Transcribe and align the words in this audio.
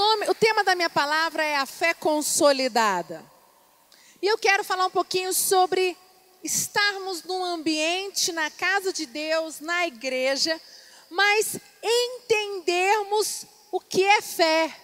nome, 0.00 0.30
o 0.30 0.34
tema 0.34 0.64
da 0.64 0.74
minha 0.74 0.88
palavra 0.88 1.44
é 1.44 1.56
a 1.56 1.66
fé 1.66 1.92
consolidada. 1.92 3.22
E 4.22 4.26
eu 4.26 4.38
quero 4.38 4.64
falar 4.64 4.86
um 4.86 4.90
pouquinho 4.90 5.30
sobre 5.34 5.94
estarmos 6.42 7.22
num 7.24 7.44
ambiente, 7.44 8.32
na 8.32 8.50
casa 8.50 8.94
de 8.94 9.04
Deus, 9.04 9.60
na 9.60 9.86
igreja, 9.86 10.58
mas 11.10 11.60
entendermos 11.82 13.44
o 13.70 13.78
que 13.78 14.02
é 14.02 14.22
fé. 14.22 14.74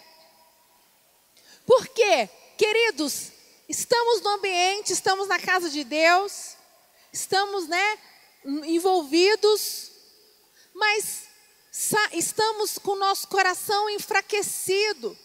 Por 1.64 1.88
quê? 1.88 2.28
Queridos, 2.58 3.32
estamos 3.66 4.20
no 4.20 4.28
ambiente, 4.30 4.92
estamos 4.92 5.28
na 5.28 5.38
casa 5.38 5.70
de 5.70 5.82
Deus, 5.82 6.56
estamos, 7.10 7.66
né, 7.66 7.98
envolvidos, 8.44 9.92
mas 10.74 11.25
estamos 12.12 12.78
com 12.78 12.92
o 12.92 12.98
nosso 12.98 13.28
coração 13.28 13.90
enfraquecido. 13.90 15.16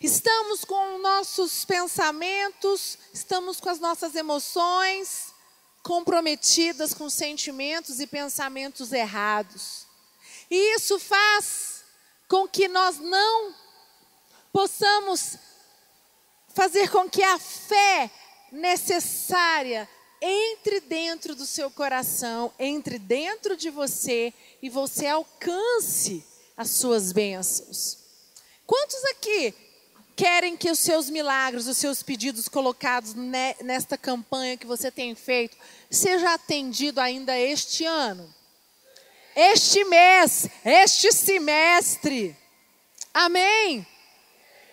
Estamos 0.00 0.64
com 0.64 0.98
nossos 0.98 1.64
pensamentos, 1.64 2.96
estamos 3.12 3.60
com 3.60 3.68
as 3.68 3.80
nossas 3.80 4.14
emoções 4.14 5.34
comprometidas 5.82 6.94
com 6.94 7.10
sentimentos 7.10 8.00
e 8.00 8.06
pensamentos 8.06 8.92
errados. 8.92 9.86
E 10.50 10.74
isso 10.76 10.98
faz 10.98 11.84
com 12.28 12.46
que 12.46 12.68
nós 12.68 12.98
não 12.98 13.54
possamos 14.52 15.36
fazer 16.54 16.90
com 16.90 17.08
que 17.08 17.22
a 17.22 17.38
fé 17.38 18.10
necessária 18.50 19.88
entre 20.20 20.80
dentro 20.80 21.34
do 21.34 21.46
seu 21.46 21.70
coração, 21.70 22.52
entre 22.58 22.98
dentro 22.98 23.56
de 23.56 23.70
você 23.70 24.32
e 24.60 24.68
você 24.68 25.06
alcance 25.06 26.24
as 26.56 26.70
suas 26.70 27.12
bênçãos. 27.12 27.98
Quantos 28.66 29.04
aqui 29.06 29.54
querem 30.16 30.56
que 30.56 30.70
os 30.70 30.80
seus 30.80 31.08
milagres, 31.08 31.68
os 31.68 31.76
seus 31.76 32.02
pedidos 32.02 32.48
colocados 32.48 33.14
nesta 33.14 33.96
campanha 33.96 34.56
que 34.56 34.66
você 34.66 34.90
tem 34.90 35.14
feito, 35.14 35.56
seja 35.88 36.34
atendido 36.34 37.00
ainda 37.00 37.38
este 37.38 37.84
ano? 37.84 38.34
Este 39.36 39.84
mês, 39.84 40.48
este 40.64 41.12
semestre. 41.12 42.36
Amém? 43.14 43.86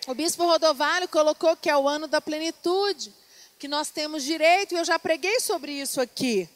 O 0.08 0.14
bispo 0.14 0.44
Rodovalho 0.44 1.08
colocou 1.08 1.56
que 1.56 1.70
é 1.70 1.76
o 1.76 1.88
ano 1.88 2.08
da 2.08 2.20
plenitude, 2.20 3.14
que 3.58 3.68
nós 3.68 3.90
temos 3.90 4.22
direito, 4.22 4.74
e 4.74 4.78
eu 4.78 4.84
já 4.84 4.98
preguei 4.98 5.40
sobre 5.40 5.72
isso 5.72 6.00
aqui. 6.00 6.48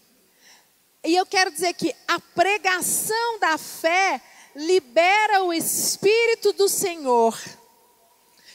E 1.04 1.16
eu 1.16 1.24
quero 1.24 1.50
dizer 1.50 1.72
que 1.74 1.94
a 2.06 2.20
pregação 2.20 3.38
da 3.38 3.56
fé 3.56 4.20
libera 4.54 5.42
o 5.44 5.52
Espírito 5.52 6.52
do 6.52 6.68
Senhor. 6.68 7.38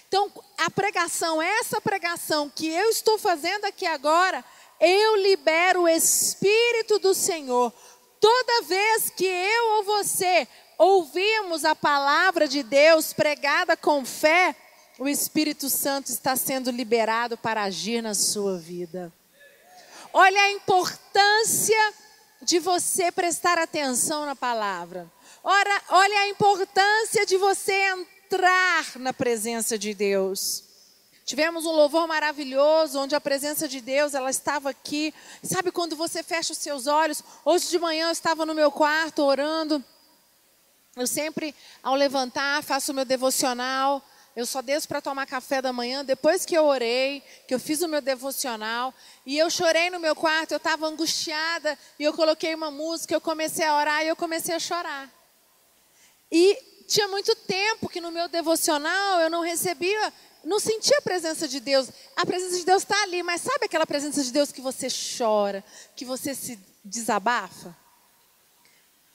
Então, 0.07 0.31
a 0.57 0.69
pregação, 0.69 1.41
essa 1.41 1.81
pregação 1.81 2.49
que 2.49 2.67
eu 2.67 2.89
estou 2.89 3.17
fazendo 3.17 3.65
aqui 3.65 3.85
agora, 3.85 4.45
eu 4.79 5.15
libero 5.15 5.83
o 5.83 5.87
Espírito 5.87 6.99
do 6.99 7.13
Senhor. 7.13 7.73
Toda 8.19 8.61
vez 8.63 9.09
que 9.09 9.25
eu 9.25 9.65
ou 9.77 9.83
você 9.83 10.47
ouvimos 10.77 11.65
a 11.65 11.75
palavra 11.75 12.47
de 12.47 12.61
Deus 12.61 13.13
pregada 13.13 13.75
com 13.75 14.05
fé, 14.05 14.55
o 14.97 15.07
Espírito 15.07 15.69
Santo 15.69 16.09
está 16.09 16.35
sendo 16.35 16.71
liberado 16.71 17.37
para 17.37 17.63
agir 17.63 18.01
na 18.01 18.13
sua 18.13 18.57
vida. 18.57 19.11
Olha 20.13 20.41
a 20.41 20.51
importância 20.51 21.93
de 22.41 22.59
você 22.59 23.11
prestar 23.11 23.57
atenção 23.57 24.25
na 24.25 24.35
palavra. 24.35 25.11
Ora, 25.43 25.81
olha 25.89 26.19
a 26.19 26.29
importância 26.29 27.25
de 27.25 27.37
você 27.37 27.73
entrar 27.73 28.97
na 28.97 29.11
presença 29.11 29.77
de 29.77 29.93
Deus. 29.93 30.63
Tivemos 31.25 31.65
um 31.65 31.71
louvor 31.71 32.07
maravilhoso, 32.07 32.99
onde 32.99 33.15
a 33.15 33.19
presença 33.19 33.67
de 33.67 33.81
Deus, 33.81 34.13
ela 34.13 34.29
estava 34.29 34.69
aqui. 34.69 35.13
Sabe 35.43 35.71
quando 35.71 35.95
você 35.95 36.21
fecha 36.21 36.53
os 36.53 36.59
seus 36.59 36.85
olhos? 36.85 37.23
Hoje 37.43 37.67
de 37.67 37.79
manhã 37.79 38.07
eu 38.07 38.11
estava 38.11 38.45
no 38.45 38.53
meu 38.53 38.71
quarto 38.71 39.23
orando. 39.23 39.83
Eu 40.95 41.07
sempre, 41.07 41.53
ao 41.83 41.95
levantar, 41.95 42.63
faço 42.63 42.91
o 42.91 42.95
meu 42.95 43.03
devocional. 43.03 44.01
Eu 44.35 44.45
só 44.45 44.61
desço 44.61 44.87
para 44.87 45.01
tomar 45.01 45.25
café 45.25 45.61
da 45.61 45.71
manhã, 45.71 46.03
depois 46.03 46.45
que 46.45 46.55
eu 46.55 46.65
orei, 46.65 47.23
que 47.47 47.53
eu 47.53 47.59
fiz 47.59 47.81
o 47.81 47.87
meu 47.87 48.01
devocional, 48.01 48.93
e 49.25 49.37
eu 49.37 49.49
chorei 49.49 49.89
no 49.89 49.99
meu 49.99 50.13
quarto, 50.13 50.51
eu 50.51 50.57
estava 50.57 50.85
angustiada, 50.87 51.79
e 51.97 52.03
eu 52.03 52.13
coloquei 52.13 52.53
uma 52.53 52.69
música, 52.69 53.13
eu 53.13 53.21
comecei 53.21 53.65
a 53.65 53.77
orar 53.77 54.03
e 54.03 54.09
eu 54.09 54.15
comecei 54.15 54.53
a 54.53 54.59
chorar. 54.59 55.09
E 56.29 56.57
tinha 56.85 57.07
muito 57.07 57.33
tempo 57.33 57.87
que 57.87 58.01
no 58.01 58.11
meu 58.11 58.27
devocional 58.27 59.21
eu 59.21 59.29
não 59.29 59.41
recebia, 59.41 60.13
não 60.43 60.59
sentia 60.59 60.97
a 60.97 61.01
presença 61.01 61.47
de 61.47 61.61
Deus. 61.61 61.87
A 62.15 62.25
presença 62.25 62.57
de 62.57 62.65
Deus 62.65 62.83
está 62.83 63.01
ali, 63.03 63.23
mas 63.23 63.39
sabe 63.39 63.65
aquela 63.65 63.87
presença 63.87 64.21
de 64.21 64.33
Deus 64.33 64.51
que 64.51 64.59
você 64.59 64.87
chora, 65.17 65.63
que 65.95 66.03
você 66.03 66.35
se 66.35 66.59
desabafa? 66.83 67.84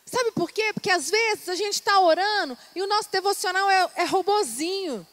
Sabe 0.05 0.33
por 0.33 0.51
quê? 0.51 0.73
Porque 0.73 0.91
às 0.91 1.09
vezes 1.09 1.49
a 1.49 1.55
gente 1.55 1.75
está 1.75 2.01
orando 2.01 2.57
e 2.75 2.83
o 2.83 2.87
nosso 2.87 3.11
devocional 3.13 3.71
é, 3.71 3.91
é 3.97 4.05
robozinho. 4.05 5.07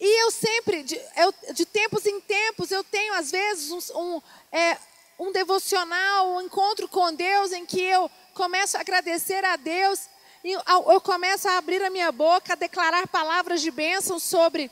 E 0.00 0.22
eu 0.24 0.30
sempre, 0.32 0.82
de, 0.82 1.00
eu, 1.16 1.54
de, 1.54 1.64
tempos 1.64 2.04
em 2.06 2.20
tempos, 2.20 2.72
eu 2.72 2.82
tenho 2.82 3.14
às 3.14 3.30
vezes 3.30 3.70
um, 3.70 4.00
um, 4.00 4.22
é, 4.50 4.76
um 5.16 5.30
devocional, 5.30 6.34
um 6.34 6.40
encontro 6.40 6.88
com 6.88 7.14
Deus 7.14 7.52
em 7.52 7.64
que 7.64 7.80
eu 7.80 8.10
começo 8.34 8.76
a 8.76 8.80
agradecer 8.80 9.44
a 9.44 9.54
Deus 9.54 10.08
e 10.42 10.50
eu 10.52 11.00
começo 11.00 11.48
a 11.48 11.56
abrir 11.56 11.80
a 11.84 11.90
minha 11.90 12.10
boca, 12.10 12.54
a 12.54 12.56
declarar 12.56 13.06
palavras 13.06 13.60
de 13.60 13.70
bênção 13.70 14.18
sobre 14.18 14.68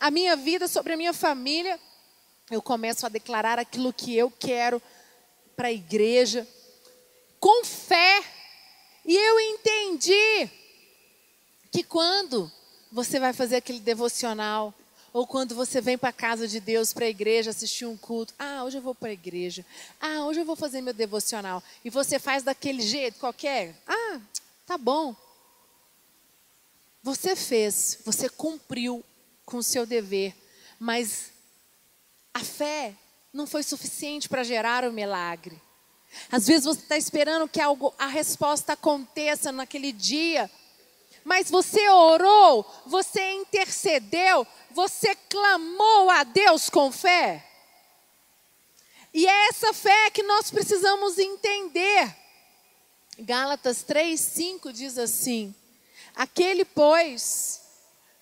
a 0.00 0.10
minha 0.10 0.34
vida, 0.34 0.66
sobre 0.66 0.94
a 0.94 0.96
minha 0.96 1.12
família. 1.12 1.78
Eu 2.50 2.60
começo 2.60 3.06
a 3.06 3.08
declarar 3.08 3.60
aquilo 3.60 3.92
que 3.92 4.16
eu 4.16 4.32
quero 4.36 4.82
para 5.54 5.68
a 5.68 5.72
igreja, 5.72 6.44
com 7.38 7.64
fé 7.64 8.20
e 9.04 9.16
eu 9.16 9.40
entendi 9.40 10.50
que 11.70 11.82
quando 11.82 12.50
você 12.90 13.18
vai 13.18 13.32
fazer 13.32 13.56
aquele 13.56 13.80
devocional, 13.80 14.74
ou 15.12 15.26
quando 15.26 15.54
você 15.54 15.80
vem 15.80 15.98
para 15.98 16.08
a 16.08 16.12
casa 16.12 16.48
de 16.48 16.58
Deus, 16.58 16.92
para 16.92 17.04
a 17.04 17.08
igreja, 17.08 17.50
assistir 17.50 17.84
um 17.84 17.96
culto. 17.96 18.32
Ah, 18.38 18.64
hoje 18.64 18.78
eu 18.78 18.82
vou 18.82 18.94
para 18.94 19.10
a 19.10 19.12
igreja. 19.12 19.64
Ah, 20.00 20.24
hoje 20.24 20.40
eu 20.40 20.44
vou 20.44 20.56
fazer 20.56 20.80
meu 20.80 20.94
devocional. 20.94 21.62
E 21.84 21.90
você 21.90 22.18
faz 22.18 22.42
daquele 22.42 22.80
jeito 22.80 23.18
qualquer. 23.18 23.76
Ah, 23.86 24.20
tá 24.64 24.78
bom. 24.78 25.14
Você 27.02 27.36
fez, 27.36 27.98
você 28.04 28.28
cumpriu 28.28 29.04
com 29.44 29.58
o 29.58 29.62
seu 29.62 29.84
dever. 29.84 30.34
Mas 30.78 31.30
a 32.32 32.40
fé 32.40 32.94
não 33.32 33.46
foi 33.46 33.62
suficiente 33.62 34.28
para 34.28 34.42
gerar 34.42 34.84
o 34.84 34.92
milagre. 34.92 35.60
Às 36.30 36.46
vezes 36.46 36.64
você 36.64 36.80
está 36.80 36.96
esperando 36.96 37.48
que 37.48 37.60
algo, 37.60 37.94
a 37.98 38.06
resposta 38.06 38.72
aconteça 38.72 39.52
naquele 39.52 39.92
dia. 39.92 40.50
Mas 41.24 41.50
você 41.50 41.88
orou, 41.88 42.66
você 42.86 43.32
intercedeu, 43.32 44.46
você 44.70 45.14
clamou 45.28 46.10
a 46.10 46.24
Deus 46.24 46.68
com 46.68 46.90
fé. 46.90 47.46
E 49.14 49.26
é 49.26 49.48
essa 49.48 49.72
fé 49.72 50.10
que 50.10 50.22
nós 50.22 50.50
precisamos 50.50 51.18
entender. 51.18 52.16
Gálatas 53.18 53.82
3, 53.82 54.18
5 54.18 54.72
diz 54.72 54.98
assim: 54.98 55.54
Aquele, 56.14 56.64
pois, 56.64 57.61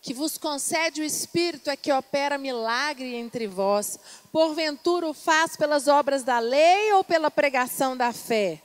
que 0.03 0.15
vos 0.15 0.39
concede 0.39 1.03
o 1.03 1.05
Espírito 1.05 1.69
é 1.69 1.77
que 1.77 1.93
opera 1.93 2.39
milagre 2.39 3.15
entre 3.15 3.47
vós. 3.47 3.99
Porventura 4.33 5.07
o 5.07 5.15
faz 5.15 5.57
pelas 5.57 5.89
obras 5.89 6.23
da 6.23 6.39
lei 6.39 6.93
ou 6.95 7.05
pela 7.05 7.31
pregação 7.31 7.97
da 7.97 8.13
fé? 8.13 8.63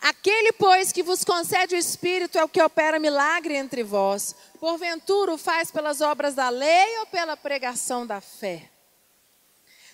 Aquele, 0.00 0.50
pois, 0.52 0.90
que 0.90 1.00
vos 1.00 1.22
concede 1.22 1.76
o 1.76 1.78
Espírito 1.78 2.36
é 2.36 2.42
o 2.42 2.48
que 2.48 2.60
opera 2.60 2.98
milagre 2.98 3.54
entre 3.54 3.84
vós. 3.84 4.34
Porventura 4.58 5.32
o 5.32 5.38
faz 5.38 5.70
pelas 5.70 6.00
obras 6.00 6.34
da 6.34 6.48
lei 6.48 6.98
ou 6.98 7.06
pela 7.06 7.36
pregação 7.36 8.04
da 8.04 8.20
fé? 8.20 8.68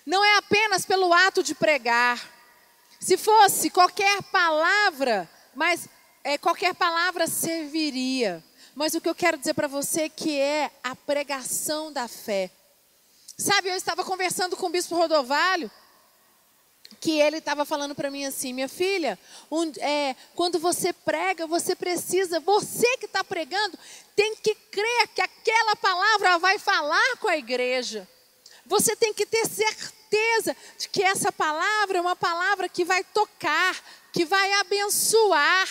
Não 0.03 0.25
é 0.25 0.37
apenas 0.37 0.83
pelo 0.83 1.13
ato 1.13 1.43
de 1.43 1.53
pregar. 1.53 2.19
Se 2.99 3.17
fosse 3.17 3.69
qualquer 3.69 4.23
palavra, 4.23 5.29
mas 5.53 5.87
é, 6.23 6.39
qualquer 6.39 6.73
palavra 6.73 7.27
serviria. 7.27 8.43
Mas 8.79 8.93
o 8.93 9.01
que 9.01 9.09
eu 9.09 9.13
quero 9.13 9.37
dizer 9.37 9.53
para 9.53 9.67
você 9.67 10.03
é 10.03 10.09
que 10.09 10.39
é 10.39 10.71
a 10.81 10.95
pregação 10.95 11.91
da 11.91 12.07
fé. 12.07 12.49
Sabe, 13.37 13.67
eu 13.67 13.75
estava 13.75 14.05
conversando 14.05 14.55
com 14.55 14.67
o 14.67 14.69
bispo 14.69 14.95
Rodovalho, 14.95 15.69
que 17.01 17.19
ele 17.19 17.39
estava 17.39 17.65
falando 17.65 17.93
para 17.93 18.09
mim 18.09 18.23
assim, 18.23 18.53
minha 18.53 18.69
filha, 18.69 19.19
um, 19.51 19.69
é, 19.79 20.15
quando 20.33 20.59
você 20.59 20.93
prega, 20.93 21.45
você 21.45 21.75
precisa, 21.75 22.39
você 22.39 22.95
que 22.95 23.05
está 23.05 23.21
pregando, 23.21 23.77
tem 24.15 24.33
que 24.37 24.55
crer 24.55 25.09
que 25.09 25.21
aquela 25.21 25.75
palavra 25.75 26.37
vai 26.37 26.57
falar 26.57 27.17
com 27.17 27.27
a 27.27 27.35
igreja. 27.35 28.07
Você 28.65 28.95
tem 28.95 29.13
que 29.13 29.25
ter 29.25 29.45
certeza 29.45 30.55
de 30.77 30.87
que 30.87 31.03
essa 31.03 31.33
palavra 31.33 31.97
é 31.97 32.01
uma 32.01 32.15
palavra 32.15 32.69
que 32.69 32.85
vai 32.85 33.03
tocar, 33.03 33.75
que 34.13 34.23
vai 34.23 34.53
abençoar. 34.53 35.67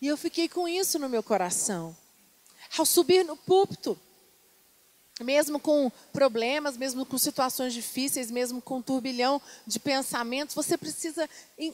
E 0.00 0.06
eu 0.06 0.16
fiquei 0.16 0.48
com 0.48 0.68
isso 0.68 0.98
no 0.98 1.08
meu 1.08 1.22
coração. 1.22 1.96
ao 2.76 2.86
subir 2.86 3.24
no 3.24 3.36
púlpito 3.36 3.98
mesmo 5.20 5.58
com 5.58 5.90
problemas, 6.12 6.76
mesmo 6.76 7.04
com 7.04 7.18
situações 7.18 7.72
difíceis, 7.72 8.30
mesmo 8.30 8.62
com 8.62 8.78
um 8.78 8.82
turbilhão 8.82 9.40
de 9.66 9.78
pensamentos, 9.80 10.54
você 10.54 10.76
precisa 10.76 11.28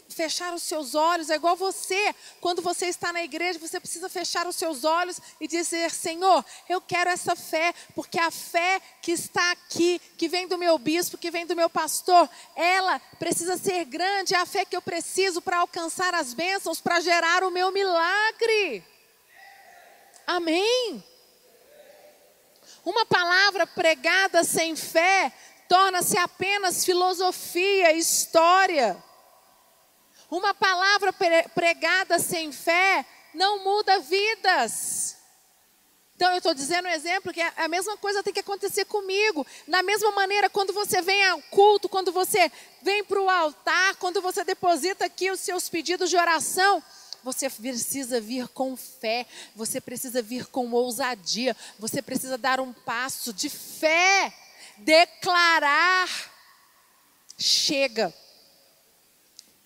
fechar 0.08 0.54
os 0.54 0.62
seus 0.62 0.94
olhos. 0.94 1.30
É 1.30 1.34
igual 1.34 1.56
você, 1.56 2.14
quando 2.40 2.62
você 2.62 2.86
está 2.86 3.12
na 3.12 3.22
igreja, 3.22 3.58
você 3.58 3.78
precisa 3.78 4.08
fechar 4.08 4.46
os 4.46 4.56
seus 4.56 4.84
olhos 4.84 5.20
e 5.40 5.46
dizer: 5.46 5.90
Senhor, 5.90 6.44
eu 6.68 6.80
quero 6.80 7.10
essa 7.10 7.36
fé, 7.36 7.74
porque 7.94 8.18
a 8.18 8.30
fé 8.30 8.80
que 9.02 9.12
está 9.12 9.52
aqui, 9.52 10.00
que 10.16 10.28
vem 10.28 10.48
do 10.48 10.58
meu 10.58 10.78
bispo, 10.78 11.18
que 11.18 11.30
vem 11.30 11.46
do 11.46 11.56
meu 11.56 11.68
pastor, 11.68 12.28
ela 12.56 12.98
precisa 13.18 13.56
ser 13.56 13.84
grande. 13.84 14.34
É 14.34 14.38
a 14.38 14.46
fé 14.46 14.64
que 14.64 14.76
eu 14.76 14.82
preciso 14.82 15.42
para 15.42 15.58
alcançar 15.58 16.14
as 16.14 16.32
bênçãos, 16.32 16.80
para 16.80 17.00
gerar 17.00 17.44
o 17.44 17.50
meu 17.50 17.70
milagre. 17.70 18.84
Amém. 20.26 21.13
Uma 22.84 23.06
palavra 23.06 23.66
pregada 23.66 24.44
sem 24.44 24.76
fé 24.76 25.32
torna-se 25.68 26.18
apenas 26.18 26.84
filosofia, 26.84 27.92
história. 27.92 29.02
Uma 30.30 30.52
palavra 30.52 31.12
pregada 31.54 32.18
sem 32.18 32.52
fé 32.52 33.06
não 33.32 33.64
muda 33.64 33.98
vidas. 34.00 35.16
Então 36.16 36.30
eu 36.30 36.38
estou 36.38 36.54
dizendo 36.54 36.86
um 36.86 36.90
exemplo 36.90 37.32
que 37.32 37.40
a 37.40 37.66
mesma 37.66 37.96
coisa 37.96 38.22
tem 38.22 38.32
que 38.32 38.40
acontecer 38.40 38.84
comigo. 38.84 39.44
Da 39.66 39.82
mesma 39.82 40.12
maneira, 40.12 40.48
quando 40.48 40.72
você 40.72 41.02
vem 41.02 41.24
ao 41.26 41.42
culto, 41.42 41.88
quando 41.88 42.12
você 42.12 42.50
vem 42.82 43.02
para 43.02 43.20
o 43.20 43.28
altar, 43.28 43.96
quando 43.96 44.22
você 44.22 44.44
deposita 44.44 45.06
aqui 45.06 45.30
os 45.30 45.40
seus 45.40 45.68
pedidos 45.68 46.10
de 46.10 46.16
oração, 46.16 46.82
você 47.24 47.48
precisa 47.48 48.20
vir 48.20 48.46
com 48.48 48.76
fé, 48.76 49.26
você 49.56 49.80
precisa 49.80 50.20
vir 50.20 50.46
com 50.46 50.70
ousadia, 50.70 51.56
você 51.78 52.02
precisa 52.02 52.36
dar 52.36 52.60
um 52.60 52.72
passo 52.72 53.32
de 53.32 53.48
fé, 53.48 54.32
declarar: 54.76 56.08
chega. 57.38 58.12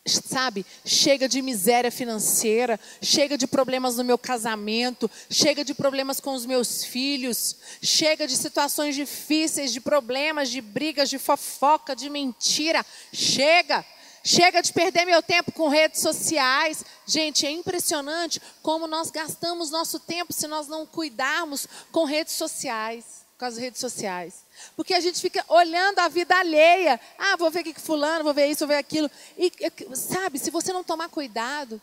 Sabe, 0.06 0.64
chega 0.86 1.28
de 1.28 1.42
miséria 1.42 1.90
financeira, 1.90 2.80
chega 3.02 3.36
de 3.36 3.46
problemas 3.46 3.96
no 3.96 4.04
meu 4.04 4.16
casamento, 4.16 5.10
chega 5.28 5.62
de 5.62 5.74
problemas 5.74 6.18
com 6.18 6.32
os 6.32 6.46
meus 6.46 6.82
filhos, 6.82 7.56
chega 7.82 8.26
de 8.26 8.34
situações 8.34 8.94
difíceis, 8.94 9.70
de 9.70 9.82
problemas, 9.82 10.48
de 10.48 10.62
brigas, 10.62 11.10
de 11.10 11.18
fofoca, 11.18 11.94
de 11.94 12.08
mentira. 12.08 12.86
Chega, 13.12 13.84
Chega 14.24 14.60
de 14.60 14.72
perder 14.72 15.04
meu 15.04 15.22
tempo 15.22 15.52
com 15.52 15.68
redes 15.68 16.00
sociais. 16.00 16.84
Gente, 17.06 17.46
é 17.46 17.50
impressionante 17.50 18.40
como 18.62 18.86
nós 18.86 19.10
gastamos 19.10 19.70
nosso 19.70 19.98
tempo 19.98 20.32
se 20.32 20.46
nós 20.46 20.68
não 20.68 20.86
cuidarmos 20.86 21.66
com 21.92 22.04
redes 22.04 22.34
sociais, 22.34 23.04
com 23.38 23.44
as 23.44 23.56
redes 23.56 23.80
sociais. 23.80 24.44
Porque 24.76 24.94
a 24.94 25.00
gente 25.00 25.20
fica 25.20 25.44
olhando 25.48 26.00
a 26.00 26.08
vida 26.08 26.36
alheia. 26.36 27.00
Ah, 27.18 27.36
vou 27.36 27.50
ver 27.50 27.60
o 27.60 27.64
que 27.64 27.80
fulano, 27.80 28.24
vou 28.24 28.34
ver 28.34 28.48
isso, 28.48 28.60
vou 28.60 28.68
ver 28.68 28.76
aquilo. 28.76 29.10
E 29.36 29.52
sabe, 29.94 30.38
se 30.38 30.50
você 30.50 30.72
não 30.72 30.84
tomar 30.84 31.08
cuidado, 31.08 31.80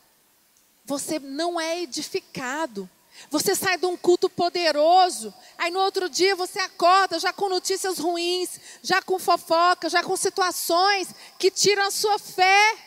você 0.86 1.20
não 1.20 1.60
é 1.60 1.82
edificado. 1.82 2.90
Você 3.30 3.56
sai 3.56 3.78
de 3.78 3.86
um 3.86 3.98
culto 3.98 4.30
poderoso, 4.30 5.34
aí 5.58 5.72
no 5.72 5.80
outro 5.80 6.10
dia 6.10 6.36
você 6.36 6.60
acorda 6.60 7.20
já 7.20 7.34
com 7.34 7.50
notícias 7.50 7.98
ruins, 7.98 8.60
já 8.82 9.02
com 9.02 9.18
fofoca, 9.18 9.90
já 9.90 10.04
com 10.04 10.16
situações 10.16 11.10
que 11.40 11.50
tiram 11.50 11.88
a 11.88 11.92
sua 11.92 12.20
fé. 12.20 12.78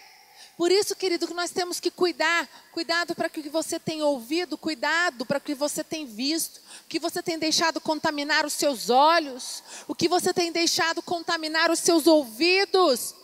Por 0.56 0.72
isso, 0.72 0.96
querido, 0.96 1.26
que 1.26 1.34
nós 1.34 1.50
temos 1.50 1.78
que 1.78 1.90
cuidar, 1.90 2.48
cuidado 2.72 3.14
para 3.14 3.28
o 3.28 3.30
que 3.30 3.48
você 3.48 3.78
tem 3.78 4.02
ouvido, 4.02 4.58
cuidado 4.58 5.24
para 5.24 5.38
o 5.38 5.40
que 5.40 5.54
você 5.54 5.84
tem 5.84 6.04
visto, 6.04 6.58
o 6.84 6.88
que 6.88 6.98
você 6.98 7.22
tem 7.22 7.38
deixado 7.38 7.80
contaminar 7.80 8.44
os 8.44 8.54
seus 8.54 8.90
olhos, 8.90 9.62
o 9.86 9.94
que 9.94 10.08
você 10.08 10.34
tem 10.34 10.50
deixado 10.50 11.00
contaminar 11.00 11.70
os 11.70 11.78
seus 11.78 12.08
ouvidos. 12.08 13.14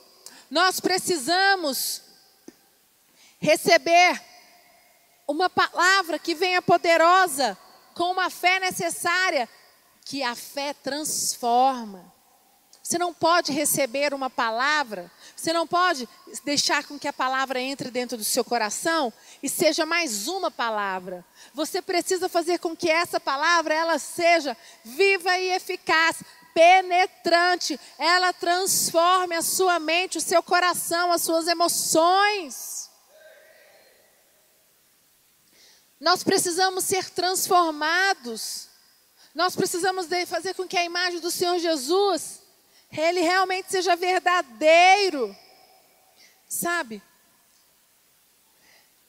Nós 0.49 0.79
precisamos 0.79 2.03
receber 3.41 4.23
uma 5.27 5.49
palavra 5.49 6.19
que 6.19 6.35
venha 6.35 6.61
poderosa, 6.61 7.57
com 7.95 8.11
uma 8.13 8.29
fé 8.31 8.61
necessária, 8.61 9.49
que 10.05 10.23
a 10.23 10.35
fé 10.35 10.75
transforma. 10.75 12.13
Você 12.83 12.99
não 12.99 13.15
pode 13.15 13.51
receber 13.51 14.13
uma 14.13 14.29
palavra, 14.29 15.11
você 15.35 15.55
não 15.55 15.67
pode 15.67 16.07
deixar 16.45 16.85
com 16.85 16.99
que 16.99 17.09
a 17.09 17.15
palavra 17.15 17.59
entre 17.59 17.91
dentro 17.91 18.19
do 18.19 18.25
seu 18.25 18.45
coração 18.45 19.11
e 19.43 19.49
seja 19.49 19.87
mais 19.87 20.29
uma 20.29 20.51
palavra. 20.51 21.25
Você 21.55 21.81
precisa 21.81 22.29
fazer 22.29 22.59
com 22.59 22.77
que 22.77 22.91
essa 22.91 23.19
palavra 23.19 23.73
ela 23.73 23.99
seja 23.99 24.55
viva 24.85 25.39
e 25.39 25.53
eficaz, 25.53 26.23
penetrante, 26.53 27.81
ela 27.99 28.35
transforme 28.35 29.35
a 29.35 29.43
sua 29.43 29.79
mente, 29.79 30.19
o 30.19 30.21
seu 30.21 30.43
coração, 30.43 31.11
as 31.11 31.23
suas 31.23 31.49
emoções. 31.49 32.74
Nós 36.05 36.23
precisamos 36.23 36.85
ser 36.85 37.09
transformados. 37.09 38.69
Nós 39.35 39.57
precisamos 39.57 40.07
fazer 40.27 40.53
com 40.53 40.69
que 40.69 40.77
a 40.77 40.85
imagem 40.85 41.19
do 41.19 41.31
Senhor 41.31 41.59
Jesus, 41.59 42.43
ele 42.93 43.23
realmente 43.23 43.71
seja 43.71 43.97
verdadeiro. 43.97 45.35
Sabe? 46.47 47.03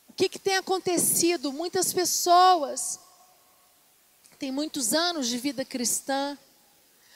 O 0.07 0.13
que, 0.13 0.29
que 0.29 0.39
tem 0.39 0.55
acontecido? 0.55 1.51
Muitas 1.51 1.91
pessoas 1.91 2.97
têm 4.39 4.49
muitos 4.49 4.93
anos 4.93 5.27
de 5.27 5.37
vida 5.37 5.65
cristã. 5.65 6.37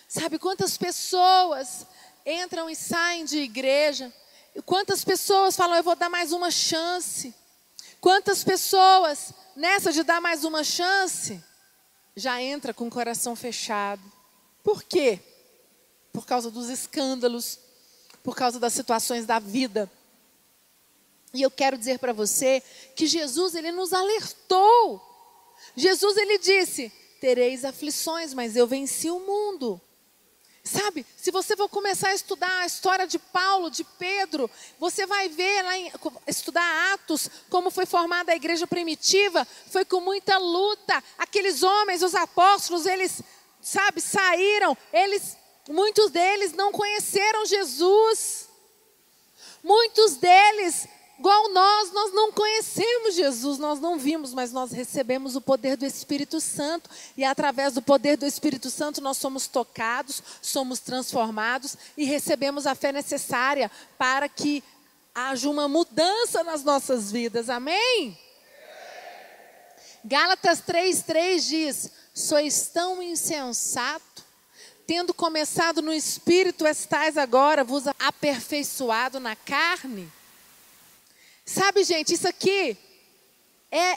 Sabe 0.09 0.37
quantas 0.37 0.77
pessoas 0.77 1.87
entram 2.25 2.69
e 2.69 2.75
saem 2.75 3.23
de 3.23 3.37
igreja? 3.37 4.13
Quantas 4.65 5.05
pessoas 5.05 5.55
falam, 5.55 5.77
eu 5.77 5.83
vou 5.83 5.95
dar 5.95 6.09
mais 6.09 6.33
uma 6.33 6.51
chance? 6.51 7.33
Quantas 8.01 8.44
pessoas 8.44 9.34
nessa 9.60 9.92
de 9.92 10.04
dar 10.04 10.22
mais 10.22 10.46
uma 10.46 10.63
chance, 10.63 11.44
já 12.16 12.42
entra 12.42 12.74
com 12.74 12.88
o 12.88 12.90
coração 12.90 13.36
fechado. 13.36 14.01
Por 14.63 14.84
quê? 14.84 15.19
Por 16.13 16.25
causa 16.25 16.50
dos 16.50 16.69
escândalos, 16.69 17.60
por 18.24 18.36
causa 18.36 18.57
das 18.57 18.72
situações 18.72 19.25
da 19.25 19.38
vida. 19.38 19.92
E 21.34 21.42
eu 21.42 21.51
quero 21.51 21.78
dizer 21.78 22.00
para 22.00 22.13
você 22.13 22.63
que 22.96 23.06
Jesus, 23.06 23.54
ele 23.54 23.72
nos 23.72 23.92
alertou. 23.94 25.01
Jesus, 25.75 26.16
ele 26.16 26.40
disse: 26.40 26.90
Tereis 27.19 27.66
aflições, 27.66 28.34
mas 28.34 28.56
eu 28.56 28.65
venci 28.65 29.10
o 29.10 29.20
mundo. 29.20 29.79
Sabe, 30.63 31.06
se 31.18 31.32
você 31.32 31.56
for 31.56 31.70
começar 31.70 32.10
a 32.10 32.13
estudar 32.13 32.60
a 32.60 32.66
história 32.66 33.08
de 33.08 33.18
Paulo, 33.18 33.72
de 33.72 33.84
Pedro, 33.84 34.50
você 34.78 35.06
vai 35.06 35.30
ver 35.30 35.63
lá 35.63 35.78
em 35.78 35.92
estudar 36.28 36.94
Atos, 36.94 37.30
como 37.50 37.72
foi 37.72 37.86
formada 37.86 38.32
a 38.32 38.36
igreja 38.36 38.68
primitiva, 38.68 39.48
foi 39.72 39.86
com 39.86 40.01
muita 40.01 40.38
luta. 40.38 41.04
Aqueles 41.18 41.63
homens, 41.63 42.04
os 42.04 42.13
apóstolos, 42.13 42.86
eles, 42.86 43.22
sabe, 43.62 44.01
saíram, 44.01 44.78
eles, 44.92 45.38
muitos 45.68 46.12
deles 46.12 46.54
não 46.54 46.72
conheceram 46.72 47.46
Jesus. 47.46 48.50
Muitos 49.63 50.18
deles 50.18 50.88
Igual 51.19 51.49
nós, 51.49 51.91
nós 51.91 52.13
não 52.13 52.31
conhecemos 52.31 53.13
Jesus, 53.13 53.57
nós 53.59 53.77
não 53.81 53.99
vimos, 53.99 54.33
mas 54.33 54.53
nós 54.53 54.71
recebemos 54.71 55.35
o 55.35 55.41
poder 55.41 55.75
do 55.75 55.85
Espírito 55.85 56.39
Santo. 56.39 56.89
E 57.17 57.25
através 57.25 57.73
do 57.73 57.81
poder 57.81 58.15
do 58.15 58.25
Espírito 58.25 58.69
Santo, 58.69 59.01
nós 59.01 59.17
somos 59.17 59.45
tocados, 59.45 60.23
somos 60.41 60.79
transformados 60.79 61.75
e 61.97 62.05
recebemos 62.05 62.65
a 62.65 62.73
fé 62.73 62.93
necessária 62.93 63.69
para 63.97 64.29
que 64.29 64.63
haja 65.13 65.49
uma 65.49 65.67
mudança 65.67 66.41
nas 66.41 66.63
nossas 66.63 67.11
vidas. 67.11 67.49
Amém? 67.49 68.17
Gálatas 70.05 70.61
3,3 70.61 71.49
diz: 71.49 71.91
Sois 72.13 72.69
tão 72.69 73.03
insensato, 73.03 74.23
tendo 74.88 75.13
começado 75.13 75.81
no 75.81 75.91
espírito, 75.91 76.65
estais 76.65 77.17
agora 77.17 77.61
vos 77.61 77.83
aperfeiçoado 77.99 79.19
na 79.19 79.35
carne. 79.35 80.09
Sabe, 81.51 81.84
gente, 81.84 82.13
isso 82.13 82.27
aqui 82.27 82.77
é 83.72 83.94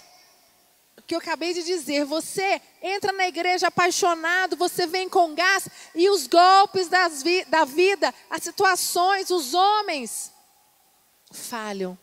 o 0.97 1.03
que 1.07 1.15
eu 1.15 1.19
acabei 1.19 1.53
de 1.53 1.63
dizer. 1.63 2.07
Você 2.07 2.63
entra 2.81 3.13
na 3.13 3.29
igreja 3.29 3.67
apaixonado, 3.67 4.57
você 4.57 4.87
vem 4.87 5.07
com 5.07 5.35
gás 5.35 5.69
e 5.95 6.09
os 6.09 6.27
golpes 6.27 6.89
vi 7.23 7.45
da 7.45 7.67
vida, 7.67 8.15
as 8.31 8.43
situações, 8.43 9.29
os 9.29 9.53
homens 9.53 10.33
falham. 11.31 11.99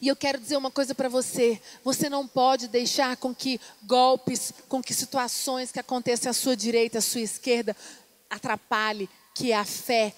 E 0.00 0.06
eu 0.06 0.14
quero 0.14 0.38
dizer 0.38 0.56
uma 0.56 0.70
coisa 0.70 0.94
para 0.94 1.08
você: 1.08 1.60
você 1.82 2.08
não 2.08 2.28
pode 2.28 2.68
deixar 2.68 3.16
com 3.16 3.34
que 3.34 3.60
golpes, 3.82 4.52
com 4.68 4.80
que 4.80 4.94
situações 4.94 5.72
que 5.72 5.80
acontecem 5.80 6.30
à 6.30 6.32
sua 6.32 6.56
direita, 6.56 6.98
à 6.98 7.02
sua 7.02 7.22
esquerda, 7.22 7.76
atrapalhe 8.30 9.10
que 9.34 9.52
a 9.52 9.64
fé 9.64 10.14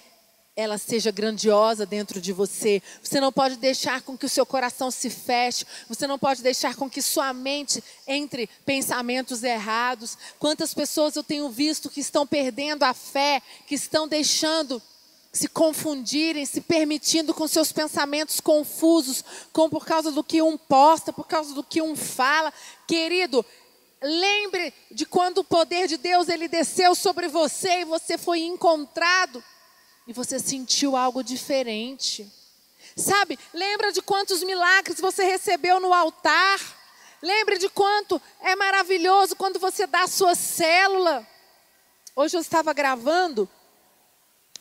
ela 0.55 0.77
seja 0.77 1.09
grandiosa 1.09 1.85
dentro 1.85 2.21
de 2.21 2.31
você. 2.31 2.81
Você 3.01 3.19
não 3.19 3.31
pode 3.31 3.57
deixar 3.57 4.01
com 4.01 4.15
que 4.15 4.25
o 4.25 4.29
seu 4.29 4.45
coração 4.45 4.91
se 4.91 5.09
feche. 5.09 5.65
Você 5.89 6.05
não 6.05 6.19
pode 6.19 6.43
deixar 6.43 6.75
com 6.75 6.89
que 6.89 7.01
sua 7.01 7.33
mente 7.33 7.83
entre 8.07 8.47
pensamentos 8.63 9.43
errados. 9.43 10.17
Quantas 10.37 10.73
pessoas 10.73 11.15
eu 11.15 11.23
tenho 11.23 11.49
visto 11.49 11.89
que 11.89 11.99
estão 11.99 12.27
perdendo 12.27 12.83
a 12.83 12.93
fé, 12.93 13.41
que 13.65 13.73
estão 13.73 14.07
deixando 14.07 14.81
se 15.31 15.47
confundirem, 15.47 16.45
se 16.45 16.61
permitindo 16.61 17.33
com 17.33 17.47
seus 17.47 17.71
pensamentos 17.71 18.39
confusos, 18.39 19.25
com 19.51 19.67
por 19.67 19.83
causa 19.83 20.11
do 20.11 20.23
que 20.23 20.43
um 20.43 20.55
posta, 20.55 21.11
por 21.11 21.27
causa 21.27 21.55
do 21.55 21.63
que 21.63 21.81
um 21.81 21.95
fala. 21.95 22.53
Querido, 22.87 23.43
lembre 23.99 24.71
de 24.91 25.07
quando 25.07 25.39
o 25.39 25.43
poder 25.43 25.87
de 25.87 25.97
Deus 25.97 26.29
ele 26.29 26.47
desceu 26.47 26.93
sobre 26.93 27.27
você 27.27 27.79
e 27.79 27.85
você 27.85 28.19
foi 28.19 28.41
encontrado 28.41 29.43
e 30.07 30.13
você 30.13 30.39
sentiu 30.39 30.95
algo 30.95 31.23
diferente. 31.23 32.31
Sabe? 32.95 33.39
Lembra 33.53 33.91
de 33.91 34.01
quantos 34.01 34.43
milagres 34.43 34.99
você 34.99 35.23
recebeu 35.23 35.79
no 35.79 35.93
altar? 35.93 36.59
Lembra 37.21 37.57
de 37.57 37.69
quanto 37.69 38.21
é 38.41 38.55
maravilhoso 38.55 39.35
quando 39.35 39.57
você 39.57 39.87
dá 39.87 40.03
a 40.03 40.07
sua 40.07 40.35
célula. 40.35 41.25
Hoje 42.15 42.37
eu 42.37 42.41
estava 42.41 42.73
gravando, 42.73 43.49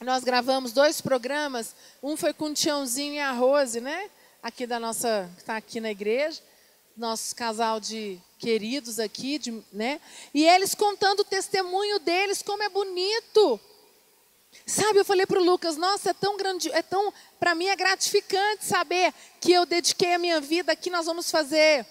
nós 0.01 0.25
gravamos 0.25 0.73
dois 0.73 1.01
programas, 1.01 1.75
um 2.03 2.17
foi 2.17 2.33
com 2.33 2.47
o 2.47 2.55
Tiãozinho 2.55 3.15
e 3.15 3.19
a 3.19 3.33
Rose, 3.33 3.81
né? 3.81 4.09
Aqui 4.43 4.67
da 4.67 4.81
nossa, 4.81 5.29
que 5.35 5.43
está 5.43 5.57
aqui 5.57 5.81
na 5.81 5.91
igreja, 5.91 6.41
nosso 6.97 7.35
casal 7.37 7.79
de 7.79 8.19
queridos 8.39 8.99
aqui, 8.99 9.39
de, 9.39 9.63
né? 9.73 10.01
E 10.33 10.45
eles 10.45 10.75
contando 10.75 11.21
o 11.21 11.25
testemunho 11.25 11.99
deles, 11.99 12.43
como 12.43 12.63
é 12.63 12.69
bonito. 12.69 13.61
Sabe, 14.73 15.01
eu 15.01 15.05
falei 15.05 15.27
para 15.27 15.39
o 15.39 15.45
Lucas, 15.45 15.77
nossa, 15.77 16.13
é 16.13 16.15
tão 16.15 16.35
grande, 16.35 16.73
é 16.73 16.81
tão, 16.81 17.13
para 17.39 17.55
mim 17.55 17.67
é 17.67 17.77
gratificante 17.77 18.65
saber 18.65 19.13
que 19.39 19.53
eu 19.53 19.67
dediquei 19.67 20.15
a 20.15 20.19
minha 20.19 20.41
vida 20.41 20.73
aqui, 20.73 20.89
nós 20.89 21.05
vamos 21.05 21.31
fazer 21.31 21.87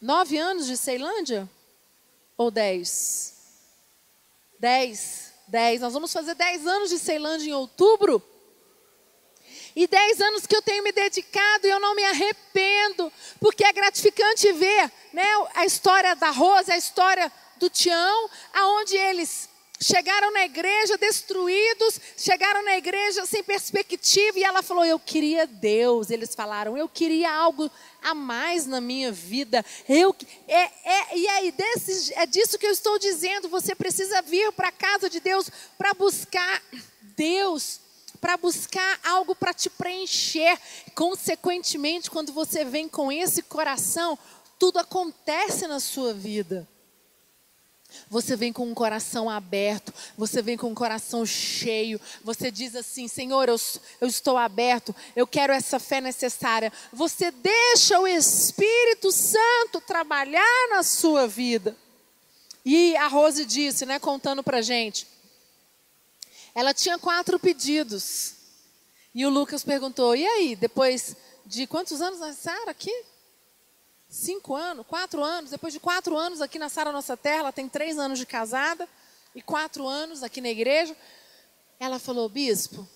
nove 0.00 0.38
anos 0.38 0.66
de 0.66 0.76
Ceilândia? 0.76 1.50
Ou 2.38 2.48
dez? 2.48 3.34
Dez, 4.60 5.32
dez, 5.48 5.80
nós 5.80 5.92
vamos 5.92 6.12
fazer 6.12 6.36
dez 6.36 6.64
anos 6.64 6.90
de 6.90 6.98
Ceilândia 7.00 7.50
em 7.50 7.54
outubro. 7.54 8.22
E 9.74 9.88
dez 9.88 10.20
anos 10.20 10.46
que 10.46 10.54
eu 10.54 10.62
tenho 10.62 10.84
me 10.84 10.92
dedicado 10.92 11.66
e 11.66 11.70
eu 11.70 11.80
não 11.80 11.96
me 11.96 12.04
arrependo, 12.04 13.12
porque 13.40 13.64
é 13.64 13.72
gratificante 13.72 14.52
ver 14.52 14.92
né, 15.12 15.26
a 15.56 15.66
história 15.66 16.14
da 16.14 16.30
Rosa, 16.30 16.74
a 16.74 16.78
história 16.78 17.32
do 17.56 17.68
Tião, 17.68 18.30
aonde 18.52 18.96
eles 18.96 19.50
chegaram 19.82 20.32
na 20.32 20.44
igreja 20.44 20.96
destruídos, 20.96 22.00
chegaram 22.16 22.64
na 22.64 22.76
igreja 22.76 23.26
sem 23.26 23.42
perspectiva, 23.42 24.38
e 24.38 24.44
ela 24.44 24.62
falou: 24.62 24.84
Eu 24.84 24.98
queria 24.98 25.46
Deus. 25.46 26.10
Eles 26.10 26.34
falaram: 26.34 26.78
Eu 26.78 26.88
queria 26.88 27.32
algo 27.32 27.70
a 28.02 28.14
mais 28.14 28.66
na 28.66 28.80
minha 28.80 29.10
vida. 29.10 29.64
Eu, 29.88 30.14
é, 30.46 30.62
é, 30.84 31.18
e 31.18 31.26
é, 31.26 31.50
desse, 31.52 32.14
é 32.14 32.26
disso 32.26 32.58
que 32.58 32.66
eu 32.66 32.70
estou 32.70 32.98
dizendo. 32.98 33.48
Você 33.48 33.74
precisa 33.74 34.22
vir 34.22 34.52
para 34.52 34.68
a 34.68 34.72
casa 34.72 35.10
de 35.10 35.20
Deus 35.20 35.50
para 35.76 35.92
buscar 35.94 36.62
Deus. 37.16 37.80
Para 38.20 38.36
buscar 38.36 39.00
algo 39.02 39.34
para 39.34 39.52
te 39.52 39.68
preencher. 39.68 40.56
Consequentemente, 40.94 42.08
quando 42.08 42.32
você 42.32 42.64
vem 42.64 42.88
com 42.88 43.10
esse 43.10 43.42
coração, 43.42 44.16
tudo 44.60 44.78
acontece 44.78 45.66
na 45.66 45.80
sua 45.80 46.14
vida. 46.14 46.68
Você 48.08 48.36
vem 48.36 48.52
com 48.52 48.66
um 48.66 48.74
coração 48.74 49.28
aberto, 49.28 49.92
você 50.16 50.42
vem 50.42 50.56
com 50.56 50.68
um 50.68 50.74
coração 50.74 51.24
cheio, 51.24 52.00
você 52.22 52.50
diz 52.50 52.74
assim: 52.76 53.08
Senhor, 53.08 53.48
eu, 53.48 53.56
eu 54.00 54.08
estou 54.08 54.36
aberto, 54.36 54.94
eu 55.16 55.26
quero 55.26 55.52
essa 55.52 55.78
fé 55.78 56.00
necessária. 56.00 56.72
Você 56.92 57.30
deixa 57.30 57.98
o 57.98 58.06
Espírito 58.06 59.10
Santo 59.10 59.80
trabalhar 59.86 60.68
na 60.70 60.82
sua 60.82 61.26
vida. 61.26 61.76
E 62.64 62.96
a 62.96 63.08
Rose 63.08 63.44
disse, 63.44 63.84
né, 63.84 63.98
contando 63.98 64.42
para 64.42 64.62
gente, 64.62 65.06
ela 66.54 66.72
tinha 66.72 66.98
quatro 66.98 67.38
pedidos. 67.38 68.34
E 69.14 69.26
o 69.26 69.30
Lucas 69.30 69.64
perguntou: 69.64 70.14
e 70.16 70.26
aí, 70.26 70.56
depois 70.56 71.16
de 71.44 71.66
quantos 71.66 72.00
anos 72.00 72.20
nós 72.20 72.36
Sara 72.36 72.70
aqui? 72.70 72.92
Cinco 74.12 74.54
anos, 74.54 74.86
quatro 74.86 75.24
anos, 75.24 75.50
depois 75.50 75.72
de 75.72 75.80
quatro 75.80 76.18
anos 76.18 76.42
aqui 76.42 76.58
na 76.58 76.68
Sara 76.68 76.92
Nossa 76.92 77.16
Terra, 77.16 77.38
ela 77.38 77.52
tem 77.52 77.66
três 77.66 77.98
anos 77.98 78.18
de 78.18 78.26
casada 78.26 78.86
e 79.34 79.40
quatro 79.40 79.88
anos 79.88 80.22
aqui 80.22 80.38
na 80.42 80.50
igreja. 80.50 80.94
Ela 81.80 81.98
falou, 81.98 82.28
bispo, 82.28 82.86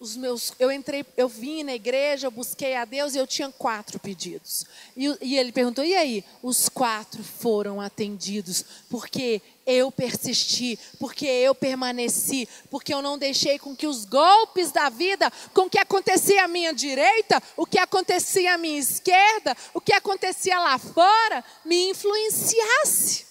os 0.00 0.16
meus, 0.16 0.54
eu 0.58 0.72
entrei, 0.72 1.04
eu 1.14 1.28
vim 1.28 1.62
na 1.62 1.74
igreja, 1.74 2.26
eu 2.26 2.30
busquei 2.30 2.74
a 2.74 2.86
Deus 2.86 3.14
e 3.14 3.18
eu 3.18 3.26
tinha 3.26 3.52
quatro 3.52 4.00
pedidos. 4.00 4.64
E, 4.96 5.14
e 5.20 5.38
ele 5.38 5.52
perguntou: 5.52 5.84
e 5.84 5.94
aí? 5.94 6.24
Os 6.42 6.70
quatro 6.70 7.22
foram 7.22 7.82
atendidos, 7.82 8.64
porque 8.88 9.42
eu 9.66 9.92
persisti, 9.92 10.78
porque 10.98 11.26
eu 11.26 11.54
permaneci, 11.54 12.48
porque 12.70 12.94
eu 12.94 13.02
não 13.02 13.18
deixei 13.18 13.58
com 13.58 13.76
que 13.76 13.86
os 13.86 14.06
golpes 14.06 14.72
da 14.72 14.88
vida, 14.88 15.30
com 15.52 15.66
o 15.66 15.70
que 15.70 15.78
acontecia 15.78 16.44
à 16.44 16.48
minha 16.48 16.72
direita, 16.72 17.40
o 17.54 17.66
que 17.66 17.78
acontecia 17.78 18.54
à 18.54 18.58
minha 18.58 18.78
esquerda, 18.78 19.54
o 19.74 19.82
que 19.82 19.92
acontecia 19.92 20.58
lá 20.58 20.78
fora, 20.78 21.44
me 21.62 21.90
influenciasse. 21.90 23.29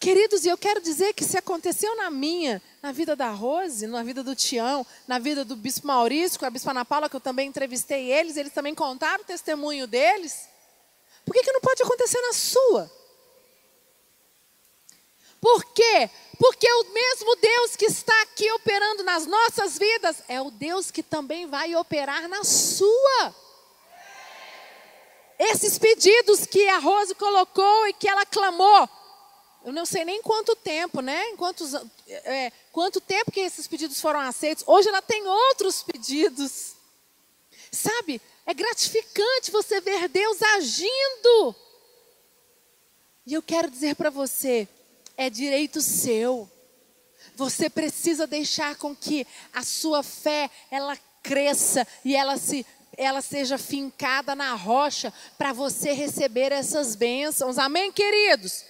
Queridos, 0.00 0.44
e 0.44 0.48
eu 0.48 0.56
quero 0.56 0.80
dizer 0.80 1.12
que 1.12 1.24
se 1.24 1.36
aconteceu 1.36 1.96
na 1.96 2.08
minha, 2.08 2.62
na 2.80 2.92
vida 2.92 3.16
da 3.16 3.30
Rose, 3.30 3.84
na 3.88 4.04
vida 4.04 4.22
do 4.22 4.34
Tião, 4.36 4.86
na 5.08 5.18
vida 5.18 5.44
do 5.44 5.56
Bispo 5.56 5.88
Maurício, 5.88 6.38
com 6.38 6.46
a 6.46 6.50
Bispa 6.50 6.70
Ana 6.70 6.84
Paula, 6.84 7.10
que 7.10 7.16
eu 7.16 7.20
também 7.20 7.48
entrevistei 7.48 8.12
eles, 8.12 8.36
eles 8.36 8.52
também 8.52 8.76
contaram 8.76 9.24
o 9.24 9.26
testemunho 9.26 9.88
deles. 9.88 10.48
Por 11.24 11.34
que, 11.34 11.42
que 11.42 11.52
não 11.52 11.60
pode 11.60 11.82
acontecer 11.82 12.20
na 12.20 12.32
sua? 12.32 12.98
Por 15.40 15.64
quê? 15.72 16.08
Porque 16.38 16.72
o 16.72 16.84
mesmo 16.92 17.34
Deus 17.36 17.74
que 17.74 17.86
está 17.86 18.22
aqui 18.22 18.50
operando 18.52 19.02
nas 19.02 19.26
nossas 19.26 19.76
vidas 19.76 20.22
é 20.28 20.40
o 20.40 20.52
Deus 20.52 20.92
que 20.92 21.02
também 21.02 21.46
vai 21.46 21.74
operar 21.74 22.28
na 22.28 22.44
sua. 22.44 23.34
Esses 25.40 25.76
pedidos 25.76 26.46
que 26.46 26.68
a 26.68 26.78
Rose 26.78 27.16
colocou 27.16 27.88
e 27.88 27.92
que 27.92 28.08
ela 28.08 28.24
clamou, 28.24 28.88
eu 29.64 29.72
não 29.72 29.84
sei 29.84 30.04
nem 30.04 30.22
quanto 30.22 30.54
tempo, 30.56 31.00
né? 31.00 31.34
Quantos, 31.36 31.74
é, 32.08 32.52
quanto 32.72 33.00
tempo 33.00 33.30
que 33.30 33.40
esses 33.40 33.66
pedidos 33.66 34.00
foram 34.00 34.20
aceitos. 34.20 34.64
Hoje 34.66 34.88
ela 34.88 35.02
tem 35.02 35.26
outros 35.26 35.82
pedidos. 35.82 36.74
Sabe? 37.70 38.20
É 38.46 38.54
gratificante 38.54 39.50
você 39.50 39.80
ver 39.80 40.08
Deus 40.08 40.40
agindo. 40.42 41.54
E 43.26 43.34
eu 43.34 43.42
quero 43.42 43.70
dizer 43.70 43.94
para 43.94 44.08
você, 44.08 44.66
é 45.16 45.28
direito 45.28 45.82
seu. 45.82 46.50
Você 47.36 47.68
precisa 47.68 48.26
deixar 48.26 48.76
com 48.76 48.96
que 48.96 49.26
a 49.52 49.62
sua 49.62 50.02
fé 50.02 50.50
ela 50.70 50.96
cresça 51.22 51.86
e 52.04 52.16
ela 52.16 52.38
se 52.38 52.64
ela 52.96 53.22
seja 53.22 53.56
fincada 53.58 54.34
na 54.34 54.54
rocha 54.54 55.12
para 55.36 55.52
você 55.52 55.92
receber 55.92 56.50
essas 56.50 56.96
bênçãos. 56.96 57.56
Amém, 57.56 57.92
queridos? 57.92 58.64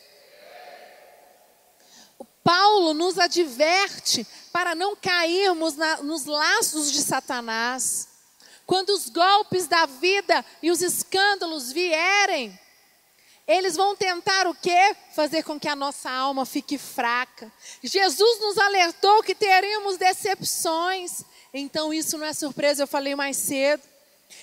Paulo 2.48 2.94
nos 2.94 3.18
adverte 3.18 4.26
para 4.50 4.74
não 4.74 4.96
cairmos 4.96 5.76
na, 5.76 5.98
nos 5.98 6.24
laços 6.24 6.90
de 6.90 7.02
Satanás. 7.02 8.08
Quando 8.64 8.88
os 8.88 9.10
golpes 9.10 9.66
da 9.66 9.84
vida 9.84 10.42
e 10.62 10.70
os 10.70 10.80
escândalos 10.80 11.70
vierem, 11.70 12.58
eles 13.46 13.76
vão 13.76 13.94
tentar 13.94 14.46
o 14.46 14.54
quê? 14.54 14.96
Fazer 15.14 15.42
com 15.42 15.60
que 15.60 15.68
a 15.68 15.76
nossa 15.76 16.10
alma 16.10 16.46
fique 16.46 16.78
fraca. 16.78 17.52
Jesus 17.82 18.40
nos 18.40 18.56
alertou 18.56 19.22
que 19.22 19.34
teríamos 19.34 19.98
decepções. 19.98 21.24
Então 21.52 21.92
isso 21.92 22.16
não 22.16 22.26
é 22.26 22.32
surpresa, 22.32 22.84
eu 22.84 22.86
falei 22.86 23.14
mais 23.14 23.36
cedo. 23.36 23.82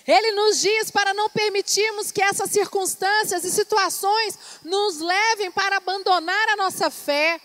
Ele 0.06 0.32
nos 0.34 0.62
diz 0.62 0.92
para 0.92 1.12
não 1.16 1.28
permitirmos 1.28 2.12
que 2.12 2.22
essas 2.22 2.52
circunstâncias 2.52 3.44
e 3.44 3.52
situações 3.52 4.38
nos 4.64 5.00
levem 5.00 5.50
para 5.50 5.78
abandonar 5.78 6.50
a 6.50 6.56
nossa 6.56 6.92
fé. 6.92 7.42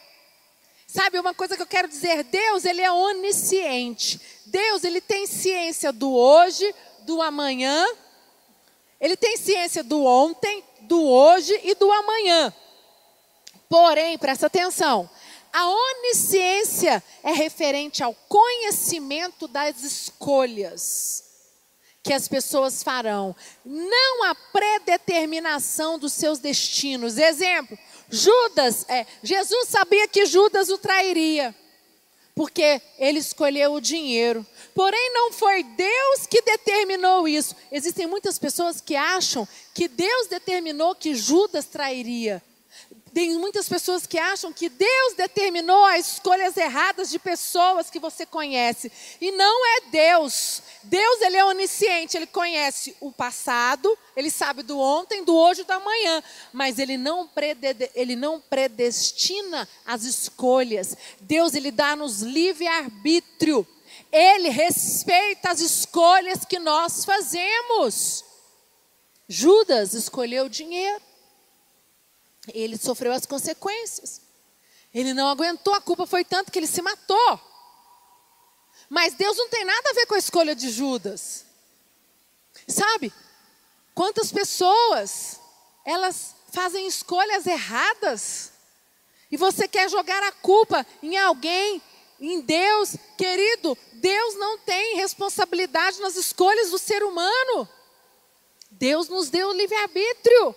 Sabe, 0.92 1.20
uma 1.20 1.32
coisa 1.32 1.54
que 1.54 1.62
eu 1.62 1.68
quero 1.68 1.86
dizer, 1.86 2.24
Deus, 2.24 2.64
ele 2.64 2.80
é 2.80 2.90
onisciente. 2.90 4.20
Deus, 4.44 4.82
ele 4.82 5.00
tem 5.00 5.24
ciência 5.24 5.92
do 5.92 6.12
hoje, 6.12 6.74
do 7.02 7.22
amanhã. 7.22 7.86
Ele 9.00 9.16
tem 9.16 9.36
ciência 9.36 9.84
do 9.84 10.04
ontem, 10.04 10.64
do 10.80 11.00
hoje 11.00 11.56
e 11.62 11.76
do 11.76 11.92
amanhã. 11.92 12.52
Porém, 13.68 14.18
presta 14.18 14.48
atenção, 14.48 15.08
a 15.52 15.68
onisciência 15.68 17.00
é 17.22 17.30
referente 17.30 18.02
ao 18.02 18.12
conhecimento 18.28 19.46
das 19.46 19.84
escolhas 19.84 21.24
que 22.02 22.12
as 22.12 22.26
pessoas 22.26 22.82
farão, 22.82 23.36
não 23.64 24.24
a 24.24 24.34
predeterminação 24.34 26.00
dos 26.00 26.14
seus 26.14 26.40
destinos. 26.40 27.16
Exemplo, 27.16 27.78
Judas, 28.10 28.84
é, 28.88 29.06
Jesus 29.22 29.68
sabia 29.68 30.08
que 30.08 30.26
Judas 30.26 30.68
o 30.68 30.78
trairia. 30.78 31.54
porque 32.34 32.80
ele 32.98 33.18
escolheu 33.18 33.74
o 33.74 33.80
dinheiro. 33.80 34.46
Porém, 34.74 35.12
não 35.12 35.30
foi 35.30 35.62
Deus 35.62 36.26
que 36.26 36.40
determinou 36.40 37.28
isso. 37.28 37.54
Existem 37.70 38.06
muitas 38.06 38.38
pessoas 38.38 38.80
que 38.80 38.96
acham 38.96 39.46
que 39.74 39.86
Deus 39.88 40.26
determinou 40.26 40.94
que 40.94 41.14
Judas 41.14 41.66
trairia. 41.66 42.42
Tem 43.12 43.36
muitas 43.36 43.68
pessoas 43.68 44.06
que 44.06 44.18
acham 44.18 44.52
que 44.52 44.68
Deus 44.68 45.14
determinou 45.16 45.84
as 45.84 46.12
escolhas 46.14 46.56
erradas 46.56 47.10
de 47.10 47.18
pessoas 47.18 47.90
que 47.90 47.98
você 47.98 48.24
conhece. 48.24 48.90
E 49.20 49.32
não 49.32 49.66
é 49.66 49.80
Deus. 49.90 50.62
Deus, 50.84 51.20
ele 51.20 51.36
é 51.36 51.44
onisciente, 51.44 52.16
ele 52.16 52.26
conhece 52.26 52.96
o 53.00 53.10
passado, 53.10 53.98
ele 54.14 54.30
sabe 54.30 54.62
do 54.62 54.78
ontem, 54.78 55.24
do 55.24 55.34
hoje 55.34 55.62
e 55.62 55.64
do 55.64 55.72
amanhã. 55.72 56.22
Mas 56.52 56.78
ele 56.78 56.96
não, 56.96 57.28
ele 57.96 58.14
não 58.14 58.40
predestina 58.40 59.68
as 59.84 60.04
escolhas. 60.04 60.96
Deus, 61.20 61.54
ele 61.54 61.72
dá-nos 61.72 62.22
livre-arbítrio. 62.22 63.66
Ele 64.12 64.50
respeita 64.50 65.50
as 65.50 65.60
escolhas 65.60 66.44
que 66.44 66.60
nós 66.60 67.04
fazemos. 67.04 68.24
Judas 69.28 69.94
escolheu 69.94 70.48
dinheiro 70.48 71.09
ele 72.54 72.76
sofreu 72.76 73.12
as 73.12 73.26
consequências. 73.26 74.20
Ele 74.92 75.14
não 75.14 75.28
aguentou, 75.28 75.74
a 75.74 75.80
culpa 75.80 76.06
foi 76.06 76.24
tanto 76.24 76.50
que 76.50 76.58
ele 76.58 76.66
se 76.66 76.82
matou. 76.82 77.40
Mas 78.88 79.14
Deus 79.14 79.36
não 79.36 79.48
tem 79.48 79.64
nada 79.64 79.90
a 79.90 79.94
ver 79.94 80.06
com 80.06 80.14
a 80.14 80.18
escolha 80.18 80.54
de 80.54 80.70
Judas. 80.70 81.46
Sabe? 82.66 83.12
Quantas 83.94 84.32
pessoas 84.32 85.40
elas 85.84 86.34
fazem 86.52 86.86
escolhas 86.86 87.46
erradas 87.46 88.52
e 89.30 89.36
você 89.36 89.68
quer 89.68 89.88
jogar 89.88 90.22
a 90.24 90.32
culpa 90.32 90.84
em 91.02 91.16
alguém, 91.16 91.80
em 92.20 92.40
Deus, 92.40 92.96
querido, 93.16 93.78
Deus 93.94 94.34
não 94.34 94.58
tem 94.58 94.96
responsabilidade 94.96 96.00
nas 96.00 96.16
escolhas 96.16 96.70
do 96.70 96.78
ser 96.78 97.02
humano. 97.04 97.68
Deus 98.70 99.08
nos 99.08 99.30
deu 99.30 99.48
o 99.48 99.52
livre-arbítrio. 99.52 100.54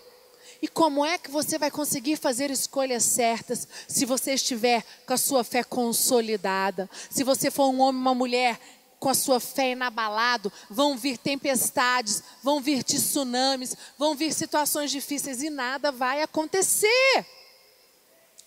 E 0.61 0.67
como 0.67 1.05
é 1.05 1.17
que 1.17 1.29
você 1.29 1.57
vai 1.57 1.69
conseguir 1.69 2.15
fazer 2.15 2.49
escolhas 2.49 3.03
certas 3.03 3.67
se 3.87 4.05
você 4.05 4.33
estiver 4.33 4.83
com 5.05 5.13
a 5.13 5.17
sua 5.17 5.43
fé 5.43 5.63
consolidada? 5.63 6.89
Se 7.09 7.23
você 7.23 7.51
for 7.51 7.69
um 7.69 7.81
homem, 7.81 8.01
uma 8.01 8.15
mulher 8.15 8.59
com 8.99 9.09
a 9.09 9.13
sua 9.13 9.39
fé 9.39 9.71
inabalado, 9.71 10.51
vão 10.69 10.97
vir 10.97 11.17
tempestades, 11.17 12.23
vão 12.41 12.61
vir 12.61 12.83
tsunamis, 12.83 13.75
vão 13.97 14.15
vir 14.15 14.33
situações 14.33 14.91
difíceis 14.91 15.43
e 15.43 15.49
nada 15.49 15.91
vai 15.91 16.21
acontecer. 16.21 17.25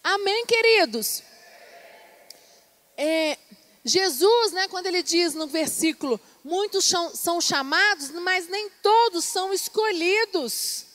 Amém, 0.02 0.46
queridos? 0.46 1.22
É, 2.96 3.36
Jesus, 3.84 4.52
né, 4.52 4.66
quando 4.68 4.86
ele 4.86 5.02
diz 5.02 5.34
no 5.34 5.46
versículo, 5.46 6.18
muitos 6.42 6.90
são 7.14 7.40
chamados, 7.40 8.10
mas 8.10 8.48
nem 8.48 8.70
todos 8.82 9.24
são 9.24 9.52
escolhidos. 9.52 10.86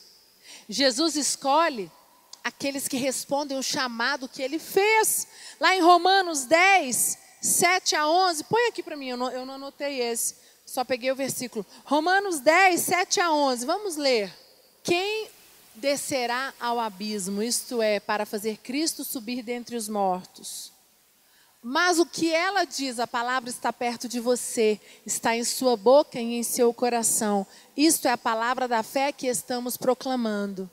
Jesus 0.71 1.17
escolhe 1.17 1.91
aqueles 2.41 2.87
que 2.87 2.95
respondem 2.95 3.57
o 3.57 3.63
chamado 3.63 4.29
que 4.29 4.41
ele 4.41 4.57
fez. 4.57 5.27
Lá 5.59 5.75
em 5.75 5.81
Romanos 5.81 6.45
10, 6.45 7.17
7 7.41 7.95
a 7.97 8.07
11, 8.07 8.45
põe 8.45 8.69
aqui 8.69 8.81
para 8.81 8.95
mim, 8.95 9.09
eu 9.09 9.17
não, 9.17 9.29
eu 9.29 9.45
não 9.45 9.55
anotei 9.55 9.99
esse, 9.99 10.35
só 10.65 10.85
peguei 10.85 11.11
o 11.11 11.15
versículo. 11.15 11.65
Romanos 11.83 12.39
10, 12.39 12.79
7 12.79 13.19
a 13.19 13.33
11, 13.33 13.65
vamos 13.65 13.97
ler. 13.97 14.33
Quem 14.81 15.27
descerá 15.75 16.53
ao 16.57 16.79
abismo, 16.79 17.43
isto 17.43 17.81
é, 17.81 17.99
para 17.99 18.25
fazer 18.25 18.55
Cristo 18.57 19.03
subir 19.03 19.43
dentre 19.43 19.75
os 19.75 19.89
mortos? 19.89 20.71
Mas 21.63 22.00
o 22.00 22.06
que 22.06 22.34
ela 22.34 22.65
diz, 22.65 23.00
a 23.00 23.06
palavra 23.06 23.50
está 23.50 23.72
perto 23.72 24.08
de 24.08 24.20
você, 24.20 24.80
está 25.06 25.36
em 25.36 25.44
sua 25.44 25.77
boca 25.77 26.20
e 26.20 26.36
em 26.36 26.41
seu 26.41 26.74
coração. 26.74 27.46
Isto 27.77 28.08
é 28.08 28.12
a 28.12 28.18
palavra 28.18 28.68
da 28.68 28.82
fé 28.82 29.12
que 29.12 29.27
estamos 29.27 29.77
proclamando. 29.77 30.70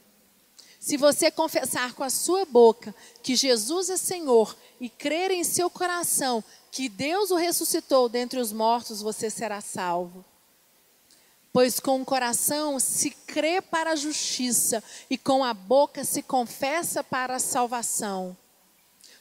Se 0.81 0.97
você 0.97 1.31
confessar 1.31 1.93
com 1.93 2.03
a 2.03 2.09
sua 2.09 2.47
boca 2.47 2.95
que 3.23 3.37
Jesus 3.37 3.91
é 3.91 3.97
Senhor 3.99 4.57
e 4.81 4.89
crer 4.89 5.31
em 5.31 5.45
seu 5.45 5.69
coração 5.69 6.43
que 6.71 6.89
Deus 6.89 7.31
o 7.31 7.37
ressuscitou 7.37 8.09
dentre 8.09 8.39
os 8.41 8.53
mortos, 8.53 9.03
você 9.03 9.29
será 9.29 9.61
salvo. 9.61 10.25
Pois 11.53 11.81
com 11.81 12.01
o 12.01 12.05
coração 12.05 12.79
se 12.79 13.11
crê 13.11 13.61
para 13.61 13.93
a 13.93 13.97
justiça 13.97 14.83
e 15.11 15.19
com 15.19 15.45
a 15.45 15.53
boca 15.53 16.05
se 16.05 16.23
confessa 16.23 17.03
para 17.03 17.37
a 17.37 17.41
salvação. 17.41 18.37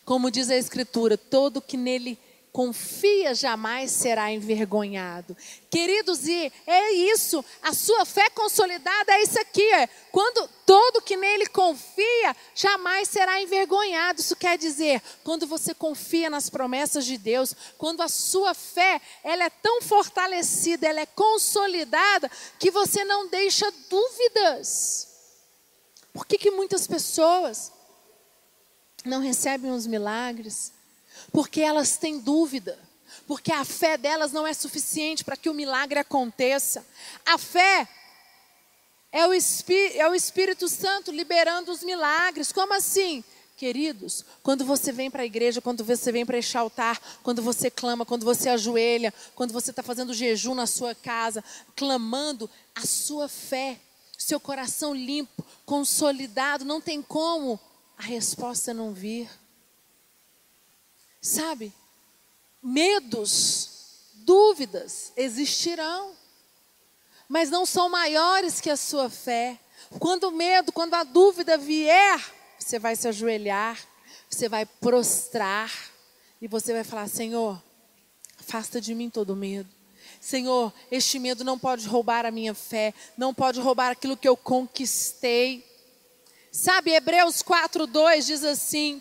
Como 0.07 0.31
diz 0.31 0.49
a 0.49 0.55
Escritura, 0.55 1.17
todo 1.17 1.61
que 1.61 1.75
nele 1.75 2.17
confia 2.53 3.35
jamais 3.35 3.91
será 3.91 4.31
envergonhado. 4.31 5.35
Queridos, 5.69 6.25
e 6.25 6.49
é 6.65 6.93
isso, 6.93 7.43
a 7.61 7.73
sua 7.73 8.05
fé 8.05 8.29
consolidada 8.29 9.11
é 9.11 9.21
isso 9.21 9.37
aqui, 9.37 9.61
é, 9.73 9.85
quando 10.09 10.49
todo 10.65 11.01
que 11.01 11.17
nele 11.17 11.45
confia 11.47 12.33
jamais 12.55 13.09
será 13.09 13.41
envergonhado. 13.41 14.21
Isso 14.21 14.37
quer 14.37 14.57
dizer, 14.57 15.01
quando 15.25 15.45
você 15.45 15.73
confia 15.73 16.29
nas 16.29 16.49
promessas 16.49 17.03
de 17.03 17.17
Deus, 17.17 17.53
quando 17.77 18.01
a 18.01 18.07
sua 18.07 18.53
fé, 18.53 19.01
ela 19.25 19.43
é 19.43 19.49
tão 19.49 19.81
fortalecida, 19.81 20.87
ela 20.87 21.01
é 21.01 21.05
consolidada, 21.05 22.31
que 22.57 22.71
você 22.71 23.03
não 23.03 23.27
deixa 23.27 23.69
dúvidas. 23.89 25.09
Por 26.13 26.25
que 26.25 26.37
que 26.37 26.49
muitas 26.49 26.87
pessoas 26.87 27.73
não 29.07 29.21
recebem 29.21 29.71
os 29.71 29.87
milagres, 29.87 30.71
porque 31.31 31.61
elas 31.61 31.97
têm 31.97 32.19
dúvida, 32.19 32.77
porque 33.25 33.51
a 33.51 33.65
fé 33.65 33.97
delas 33.97 34.31
não 34.31 34.45
é 34.45 34.53
suficiente 34.53 35.23
para 35.23 35.37
que 35.37 35.49
o 35.49 35.53
milagre 35.53 35.99
aconteça. 35.99 36.85
A 37.25 37.37
fé 37.37 37.87
é 39.11 39.25
o, 39.25 39.31
é 39.33 40.09
o 40.09 40.15
Espírito 40.15 40.67
Santo 40.67 41.11
liberando 41.11 41.71
os 41.71 41.83
milagres. 41.83 42.51
Como 42.51 42.73
assim? 42.73 43.23
Queridos, 43.57 44.23
quando 44.43 44.63
você 44.63 44.91
vem 44.91 45.09
para 45.09 45.23
a 45.23 45.25
igreja, 45.25 45.59
quando 45.59 45.83
você 45.83 46.11
vem 46.11 46.23
para 46.23 46.37
este 46.37 46.55
altar, 46.55 47.01
quando 47.23 47.41
você 47.41 47.71
clama, 47.71 48.05
quando 48.05 48.23
você 48.23 48.49
ajoelha, 48.49 49.11
quando 49.33 49.51
você 49.51 49.71
está 49.71 49.81
fazendo 49.81 50.13
jejum 50.13 50.53
na 50.53 50.67
sua 50.67 50.93
casa, 50.93 51.43
clamando, 51.75 52.47
a 52.75 52.85
sua 52.85 53.27
fé, 53.27 53.79
seu 54.15 54.39
coração 54.39 54.93
limpo, 54.93 55.43
consolidado, 55.65 56.63
não 56.63 56.79
tem 56.79 57.01
como 57.01 57.59
a 57.97 58.03
resposta 58.03 58.73
não 58.73 58.93
vir. 58.93 59.29
Sabe? 61.21 61.73
Medos, 62.62 64.12
dúvidas 64.13 65.12
existirão, 65.17 66.13
mas 67.27 67.49
não 67.49 67.65
são 67.65 67.89
maiores 67.89 68.62
que 68.62 68.69
a 68.69 68.77
sua 68.77 69.10
fé. 69.10 69.60
Quando 69.99 70.25
o 70.25 70.31
medo, 70.31 70.71
quando 70.71 70.93
a 70.93 71.03
dúvida 71.03 71.57
vier, 71.57 72.19
você 72.60 72.77
vai 72.77 72.95
se 72.95 73.07
ajoelhar, 73.07 73.79
você 74.29 74.47
vai 74.47 74.65
prostrar 74.65 75.71
e 76.41 76.47
você 76.47 76.73
vai 76.73 76.83
falar: 76.83 77.07
Senhor, 77.07 77.62
afasta 78.39 78.79
de 78.79 78.93
mim 78.93 79.10
todo 79.10 79.36
medo. 79.36 79.69
Senhor, 80.19 80.73
este 80.91 81.19
medo 81.19 81.43
não 81.43 81.60
pode 81.60 81.88
roubar 81.88 82.25
a 82.25 82.31
minha 82.31 82.53
fé, 82.53 82.93
não 83.17 83.33
pode 83.33 83.60
roubar 83.60 83.91
aquilo 83.91 84.17
que 84.17 84.27
eu 84.27 84.36
conquistei. 84.36 85.66
Sabe, 86.57 86.95
Hebreus 86.95 87.43
4:2 87.43 88.25
diz 88.25 88.43
assim: 88.43 88.99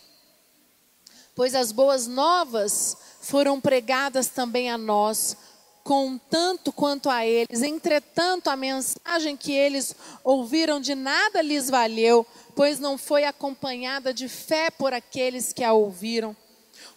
Pois 1.35 1.55
as 1.55 1.73
boas 1.73 2.07
novas 2.07 2.95
foram 3.23 3.59
pregadas 3.63 4.29
também 4.29 4.71
a 4.71 4.77
nós, 4.77 5.35
com 5.83 6.19
tanto 6.19 6.71
quanto 6.71 7.09
a 7.09 7.25
eles. 7.25 7.63
Entretanto, 7.63 8.51
a 8.51 8.57
mensagem 8.57 9.39
que 9.39 9.53
eles 9.53 9.97
ouviram 10.23 10.79
de 10.79 10.95
nada 10.95 11.41
lhes 11.41 11.71
valeu, 11.71 12.27
pois 12.55 12.79
não 12.79 12.99
foi 12.99 13.25
acompanhada 13.25 14.13
de 14.13 14.29
fé 14.29 14.71
por 14.71 14.93
aqueles 14.93 15.51
que 15.51 15.65
a 15.65 15.73
ouviram. 15.73 16.37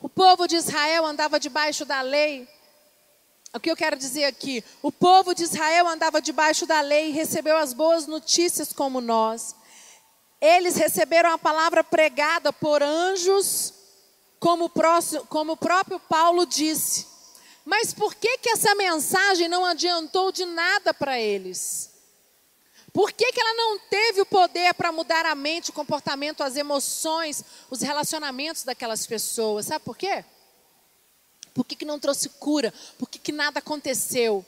O 0.01 0.09
povo 0.09 0.45
de 0.45 0.57
Israel 0.57 1.05
andava 1.05 1.39
debaixo 1.39 1.85
da 1.85 2.01
lei. 2.01 2.45
O 3.53 3.61
que 3.61 3.71
eu 3.71 3.77
quero 3.77 3.95
dizer 3.95 4.25
aqui? 4.25 4.61
O 4.81 4.91
povo 4.91 5.33
de 5.33 5.43
Israel 5.43 5.87
andava 5.87 6.21
debaixo 6.21 6.65
da 6.65 6.81
lei 6.81 7.07
e 7.07 7.13
recebeu 7.13 7.55
as 7.55 7.71
boas 7.71 8.07
notícias 8.07 8.73
como 8.73 8.99
nós. 8.99 9.55
Eles 10.41 10.75
receberam 10.75 11.31
a 11.31 11.37
palavra 11.37 11.83
pregada 11.83 12.53
por 12.53 12.81
anjos, 12.81 13.73
como 14.39 14.65
o, 14.65 14.69
próximo, 14.69 15.25
como 15.27 15.53
o 15.53 15.57
próprio 15.57 15.99
Paulo 15.99 16.45
disse. 16.45 17.05
Mas 17.65 17.93
por 17.93 18.15
que, 18.15 18.37
que 18.37 18.49
essa 18.49 18.73
mensagem 18.73 19.47
não 19.47 19.65
adiantou 19.65 20.31
de 20.31 20.45
nada 20.45 20.93
para 20.93 21.19
eles? 21.19 21.89
Por 22.91 23.11
que, 23.11 23.31
que 23.31 23.39
ela 23.39 23.53
não 23.53 23.79
teve 23.79 24.21
o 24.21 24.25
poder 24.25 24.73
para 24.73 24.91
mudar 24.91 25.25
a 25.25 25.35
mente, 25.35 25.69
o 25.69 25.73
comportamento, 25.73 26.41
as 26.41 26.55
emoções, 26.55 27.43
os 27.69 27.81
relacionamentos 27.81 28.63
daquelas 28.63 29.05
pessoas? 29.05 29.67
Sabe 29.67 29.85
por 29.85 29.95
quê? 29.95 30.25
Por 31.53 31.65
que, 31.65 31.75
que 31.75 31.85
não 31.85 31.99
trouxe 31.99 32.29
cura? 32.29 32.73
Por 32.97 33.07
que, 33.07 33.19
que 33.19 33.31
nada 33.31 33.59
aconteceu? 33.59 34.45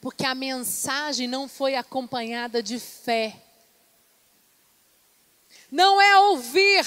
Porque 0.00 0.24
a 0.24 0.34
mensagem 0.34 1.26
não 1.26 1.48
foi 1.48 1.74
acompanhada 1.74 2.62
de 2.62 2.78
fé. 2.78 3.41
Não 5.72 6.00
é 6.00 6.18
ouvir, 6.20 6.86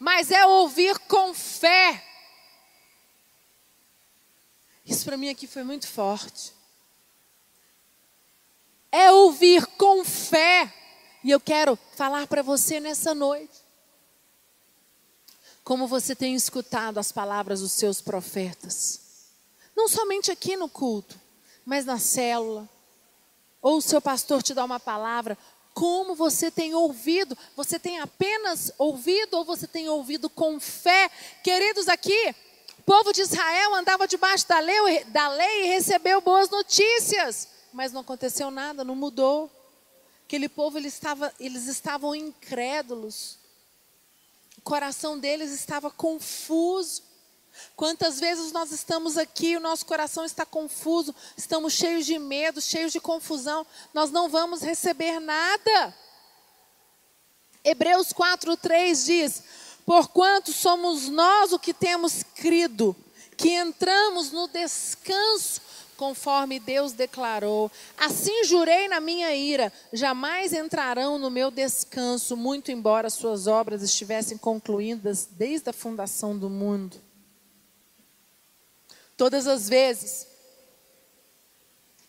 mas 0.00 0.32
é 0.32 0.44
ouvir 0.44 0.98
com 1.00 1.32
fé. 1.32 2.02
para 5.06 5.16
mim 5.16 5.28
aqui 5.28 5.46
foi 5.46 5.62
muito 5.62 5.86
forte. 5.86 6.52
É 8.90 9.12
ouvir 9.12 9.64
com 9.78 10.04
fé. 10.04 10.72
E 11.22 11.30
eu 11.30 11.38
quero 11.38 11.78
falar 11.94 12.26
para 12.26 12.42
você 12.42 12.80
nessa 12.80 13.14
noite. 13.14 13.54
Como 15.62 15.86
você 15.86 16.16
tem 16.16 16.34
escutado 16.34 16.98
as 16.98 17.12
palavras 17.12 17.60
dos 17.60 17.70
seus 17.70 18.00
profetas. 18.00 19.30
Não 19.76 19.88
somente 19.88 20.32
aqui 20.32 20.56
no 20.56 20.68
culto, 20.68 21.20
mas 21.64 21.84
na 21.84 22.00
célula. 22.00 22.68
Ou 23.62 23.76
o 23.76 23.82
seu 23.82 24.00
pastor 24.02 24.42
te 24.42 24.54
dá 24.54 24.64
uma 24.64 24.80
palavra. 24.80 25.38
Como 25.76 26.14
você 26.14 26.50
tem 26.50 26.74
ouvido? 26.74 27.36
Você 27.54 27.78
tem 27.78 28.00
apenas 28.00 28.72
ouvido 28.78 29.34
ou 29.34 29.44
você 29.44 29.66
tem 29.66 29.90
ouvido 29.90 30.30
com 30.30 30.58
fé? 30.58 31.10
Queridos, 31.44 31.86
aqui 31.86 32.34
povo 32.86 33.12
de 33.12 33.20
Israel 33.20 33.74
andava 33.74 34.08
debaixo 34.08 34.48
da 34.48 34.58
lei, 34.58 35.04
da 35.04 35.28
lei 35.28 35.64
e 35.64 35.68
recebeu 35.68 36.22
boas 36.22 36.48
notícias, 36.48 37.46
mas 37.74 37.92
não 37.92 38.00
aconteceu 38.00 38.50
nada, 38.50 38.82
não 38.84 38.96
mudou. 38.96 39.50
Aquele 40.24 40.48
povo 40.48 40.78
eles, 40.78 40.94
estava, 40.94 41.30
eles 41.38 41.66
estavam 41.66 42.14
incrédulos, 42.14 43.36
o 44.56 44.62
coração 44.62 45.18
deles 45.18 45.50
estava 45.50 45.90
confuso. 45.90 47.02
Quantas 47.74 48.20
vezes 48.20 48.52
nós 48.52 48.72
estamos 48.72 49.16
aqui, 49.16 49.56
o 49.56 49.60
nosso 49.60 49.84
coração 49.86 50.24
está 50.24 50.46
confuso, 50.46 51.14
estamos 51.36 51.72
cheios 51.72 52.06
de 52.06 52.18
medo, 52.18 52.60
cheios 52.60 52.92
de 52.92 53.00
confusão, 53.00 53.66
nós 53.92 54.10
não 54.10 54.28
vamos 54.28 54.62
receber 54.62 55.20
nada. 55.20 55.94
Hebreus 57.64 58.12
4:3 58.12 59.04
diz: 59.04 59.42
Porquanto 59.84 60.52
somos 60.52 61.08
nós 61.08 61.52
o 61.52 61.58
que 61.58 61.74
temos 61.74 62.22
crido, 62.22 62.94
que 63.36 63.50
entramos 63.50 64.30
no 64.30 64.48
descanso, 64.48 65.60
conforme 65.96 66.60
Deus 66.60 66.92
declarou. 66.92 67.70
Assim 67.96 68.44
jurei 68.44 68.88
na 68.88 69.00
minha 69.00 69.34
ira: 69.34 69.72
jamais 69.92 70.52
entrarão 70.52 71.18
no 71.18 71.30
meu 71.30 71.50
descanso, 71.50 72.36
muito 72.36 72.70
embora 72.70 73.10
suas 73.10 73.46
obras 73.46 73.82
estivessem 73.82 74.38
concluídas 74.38 75.28
desde 75.30 75.70
a 75.70 75.72
fundação 75.72 76.38
do 76.38 76.48
mundo. 76.48 77.05
Todas 79.16 79.46
as 79.46 79.68
vezes 79.68 80.26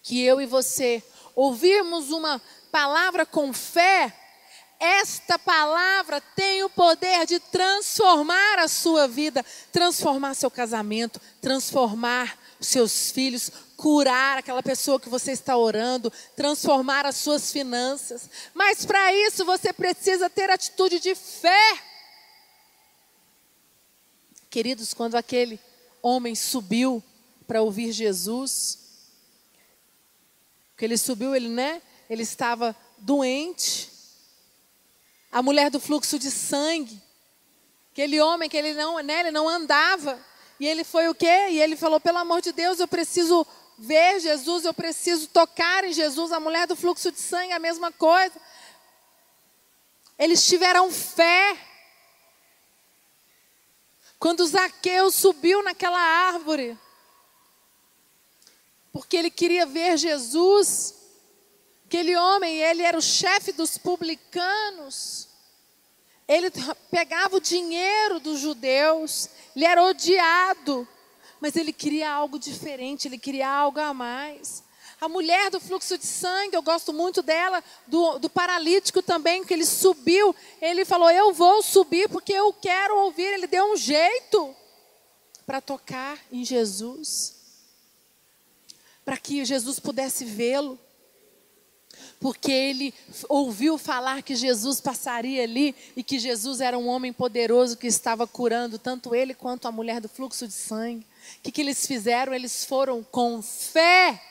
que 0.03 0.23
eu 0.23 0.41
e 0.41 0.45
você 0.45 1.03
ouvirmos 1.35 2.11
uma 2.11 2.41
palavra 2.71 3.25
com 3.25 3.53
fé, 3.53 4.13
esta 4.79 5.39
palavra 5.39 6.21
tem 6.35 6.63
o 6.63 6.69
poder 6.69 7.25
de 7.25 7.39
transformar 7.39 8.59
a 8.59 8.67
sua 8.67 9.07
vida, 9.07 9.43
transformar 9.71 10.33
seu 10.33 10.51
casamento, 10.51 11.19
transformar 11.41 12.37
seus 12.59 13.11
filhos, 13.11 13.51
curar 13.75 14.37
aquela 14.39 14.61
pessoa 14.61 14.99
que 14.99 15.09
você 15.09 15.31
está 15.31 15.55
orando, 15.55 16.11
transformar 16.35 17.05
as 17.05 17.15
suas 17.15 17.51
finanças. 17.51 18.29
Mas 18.53 18.85
para 18.85 19.13
isso 19.13 19.45
você 19.45 19.71
precisa 19.71 20.29
ter 20.29 20.49
atitude 20.49 20.99
de 20.99 21.15
fé. 21.15 21.79
Queridos, 24.49 24.93
quando 24.93 25.15
aquele 25.15 25.59
homem 26.01 26.35
subiu 26.35 27.03
para 27.45 27.61
ouvir 27.61 27.91
Jesus, 27.91 28.79
que 30.77 30.85
ele 30.85 30.97
subiu, 30.97 31.35
ele, 31.35 31.49
né? 31.49 31.81
Ele 32.09 32.23
estava 32.23 32.75
doente 32.99 33.97
a 35.31 35.41
mulher 35.41 35.69
do 35.69 35.79
fluxo 35.79 36.17
de 36.17 36.31
sangue. 36.31 37.01
Aquele 37.91 38.19
homem 38.21 38.49
que 38.49 38.57
ele 38.57 38.73
não, 38.73 38.99
né, 38.99 39.19
ele 39.21 39.31
não 39.31 39.47
andava. 39.47 40.19
E 40.59 40.67
ele 40.67 40.83
foi 40.83 41.07
o 41.07 41.15
quê? 41.15 41.49
E 41.49 41.59
ele 41.59 41.75
falou: 41.75 41.99
pelo 41.99 42.17
amor 42.17 42.41
de 42.41 42.51
Deus, 42.51 42.79
eu 42.79 42.87
preciso 42.87 43.45
ver 43.77 44.19
Jesus, 44.19 44.65
eu 44.65 44.73
preciso 44.73 45.27
tocar 45.27 45.83
em 45.83 45.93
Jesus. 45.93 46.31
A 46.31 46.39
mulher 46.39 46.67
do 46.67 46.75
fluxo 46.75 47.11
de 47.11 47.19
sangue, 47.19 47.53
a 47.53 47.59
mesma 47.59 47.91
coisa. 47.91 48.33
Eles 50.17 50.45
tiveram 50.45 50.91
fé. 50.91 51.55
Quando 54.19 54.45
Zaqueu 54.45 55.11
subiu 55.11 55.63
naquela 55.63 55.99
árvore, 55.99 56.77
porque 58.91 59.15
ele 59.15 59.29
queria 59.29 59.65
ver 59.65 59.97
Jesus, 59.97 60.97
Aquele 61.87 62.17
homem, 62.17 62.57
ele 62.59 62.83
era 62.83 62.97
o 62.97 63.01
chefe 63.01 63.53
dos 63.53 63.77
publicanos. 63.77 65.29
Ele 66.27 66.51
pegava 66.91 67.37
o 67.37 67.39
dinheiro 67.39 68.19
dos 68.19 68.41
judeus, 68.41 69.29
ele 69.55 69.63
era 69.63 69.81
odiado, 69.81 70.85
mas 71.39 71.55
ele 71.55 71.71
queria 71.71 72.11
algo 72.11 72.37
diferente, 72.37 73.07
ele 73.07 73.17
queria 73.17 73.49
algo 73.49 73.79
a 73.79 73.93
mais. 73.93 74.65
A 74.99 75.07
mulher 75.07 75.51
do 75.51 75.59
fluxo 75.59 75.97
de 75.97 76.05
sangue, 76.05 76.55
eu 76.55 76.61
gosto 76.61 76.91
muito 76.91 77.21
dela, 77.21 77.63
do, 77.85 78.17
do 78.17 78.29
paralítico 78.29 79.01
também, 79.01 79.43
que 79.43 79.53
ele 79.53 79.65
subiu, 79.65 80.35
ele 80.61 80.85
falou: 80.85 81.09
Eu 81.11 81.33
vou 81.33 81.61
subir 81.61 82.09
porque 82.09 82.33
eu 82.33 82.51
quero 82.53 82.97
ouvir. 82.97 83.33
Ele 83.33 83.47
deu 83.47 83.73
um 83.73 83.77
jeito 83.77 84.55
para 85.45 85.61
tocar 85.61 86.19
em 86.31 86.43
Jesus, 86.43 87.35
para 89.05 89.17
que 89.17 89.45
Jesus 89.45 89.79
pudesse 89.79 90.25
vê-lo 90.25 90.79
porque 92.19 92.51
ele 92.51 92.93
ouviu 93.29 93.77
falar 93.77 94.23
que 94.23 94.35
Jesus 94.35 94.81
passaria 94.81 95.43
ali 95.43 95.75
e 95.95 96.03
que 96.03 96.17
Jesus 96.17 96.61
era 96.61 96.77
um 96.77 96.87
homem 96.87 97.13
poderoso 97.13 97.77
que 97.77 97.87
estava 97.87 98.25
curando 98.25 98.79
tanto 98.79 99.13
ele 99.13 99.33
quanto 99.33 99.67
a 99.67 99.71
mulher 99.71 100.01
do 100.01 100.09
fluxo 100.09 100.47
de 100.47 100.53
sangue. 100.53 101.05
O 101.39 101.41
que, 101.43 101.51
que 101.51 101.61
eles 101.61 101.85
fizeram? 101.85 102.33
Eles 102.33 102.65
foram 102.65 103.03
com 103.03 103.41
fé. 103.41 104.21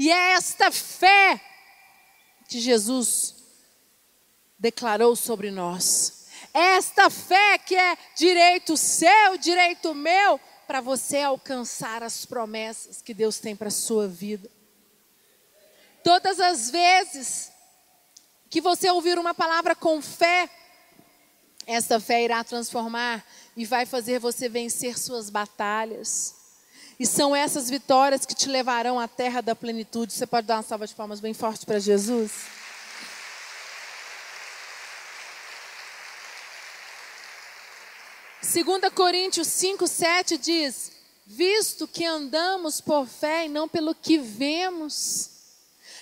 E 0.00 0.10
é 0.10 0.32
esta 0.32 0.72
fé 0.72 1.38
que 2.48 2.58
Jesus 2.58 3.34
declarou 4.58 5.14
sobre 5.14 5.50
nós. 5.50 6.24
É 6.54 6.76
esta 6.78 7.10
fé 7.10 7.58
que 7.58 7.76
é 7.76 7.98
direito 8.16 8.78
seu, 8.78 9.36
direito 9.36 9.94
meu, 9.94 10.40
para 10.66 10.80
você 10.80 11.18
alcançar 11.18 12.02
as 12.02 12.24
promessas 12.24 13.02
que 13.02 13.12
Deus 13.12 13.40
tem 13.40 13.54
para 13.54 13.68
a 13.68 13.70
sua 13.70 14.08
vida. 14.08 14.50
Todas 16.02 16.40
as 16.40 16.70
vezes 16.70 17.52
que 18.48 18.62
você 18.62 18.90
ouvir 18.90 19.18
uma 19.18 19.34
palavra 19.34 19.74
com 19.76 20.00
fé, 20.00 20.48
essa 21.66 22.00
fé 22.00 22.24
irá 22.24 22.42
transformar 22.42 23.22
e 23.54 23.66
vai 23.66 23.84
fazer 23.84 24.18
você 24.18 24.48
vencer 24.48 24.98
suas 24.98 25.28
batalhas. 25.28 26.39
E 27.00 27.06
são 27.06 27.34
essas 27.34 27.70
vitórias 27.70 28.26
que 28.26 28.34
te 28.34 28.46
levarão 28.46 29.00
à 29.00 29.08
terra 29.08 29.40
da 29.40 29.56
plenitude. 29.56 30.12
Você 30.12 30.26
pode 30.26 30.46
dar 30.46 30.56
uma 30.56 30.62
salva 30.62 30.86
de 30.86 30.94
palmas 30.94 31.18
bem 31.18 31.32
forte 31.32 31.64
para 31.64 31.78
Jesus? 31.78 32.30
Segunda 38.42 38.90
Coríntios 38.90 39.48
5, 39.48 39.86
7 39.86 40.36
diz: 40.36 40.92
Visto 41.26 41.88
que 41.88 42.04
andamos 42.04 42.82
por 42.82 43.06
fé 43.06 43.46
e 43.46 43.48
não 43.48 43.66
pelo 43.66 43.94
que 43.94 44.18
vemos. 44.18 45.30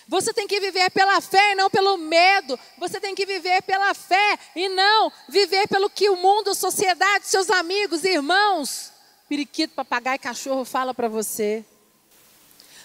Você 0.09 0.35
tem 0.35 0.49
que 0.49 0.59
viver 0.59 0.91
pela 0.91 1.21
fé 1.21 1.53
e 1.53 1.55
não 1.55 1.71
pelo 1.71 1.97
medo. 1.97 2.59
Você 2.77 2.99
tem 2.99 3.15
que 3.15 3.25
viver 3.25 3.63
pela 3.63 3.95
fé 3.95 4.37
e 4.57 4.69
não 4.69 5.13
viver 5.29 5.69
pelo 5.69 5.89
que 5.89 6.11
o 6.11 6.17
mundo, 6.17 6.57
sociedade, 6.57 7.29
seus 7.29 7.49
amigos, 7.51 8.03
irmãos, 8.03 8.98
periquito, 9.29 9.75
papagaio, 9.75 10.19
cachorro 10.19 10.65
fala 10.65 10.95
para 10.95 11.09
você. 11.09 11.65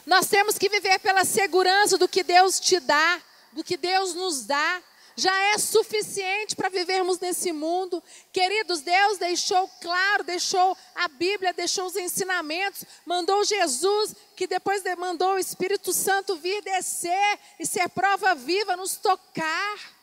Nós 0.06 0.28
temos 0.28 0.58
que 0.58 0.70
viver 0.70 1.00
pela 1.00 1.24
segurança 1.24 1.98
do 1.98 2.08
que 2.08 2.24
Deus 2.24 2.60
te 2.60 2.80
dá, 2.80 3.22
do 3.54 3.64
que 3.64 3.78
Deus 3.78 4.14
nos 4.14 4.46
dá 4.46 4.82
já 5.16 5.36
é 5.54 5.58
suficiente 5.58 6.56
para 6.56 6.70
vivermos 6.70 7.20
nesse 7.20 7.52
mundo. 7.52 8.04
Queridos, 8.32 8.82
Deus 8.82 9.18
deixou 9.18 9.68
claro, 9.82 10.24
deixou 10.24 10.76
a 10.96 11.08
Bíblia, 11.08 11.54
deixou 11.54 11.86
os 11.86 11.96
ensinamentos, 11.96 12.84
mandou 13.06 13.44
Jesus, 13.44 14.16
que 14.36 14.48
depois 14.48 14.84
mandou 14.98 15.34
o 15.34 15.40
Espírito 15.40 15.94
Santo 15.94 16.36
vir 16.38 16.62
descer 16.64 17.40
e 17.60 17.66
ser 17.66 17.88
prova 17.90 18.34
viva, 18.34 18.76
nos 18.76 18.96
tocar. 18.96 19.94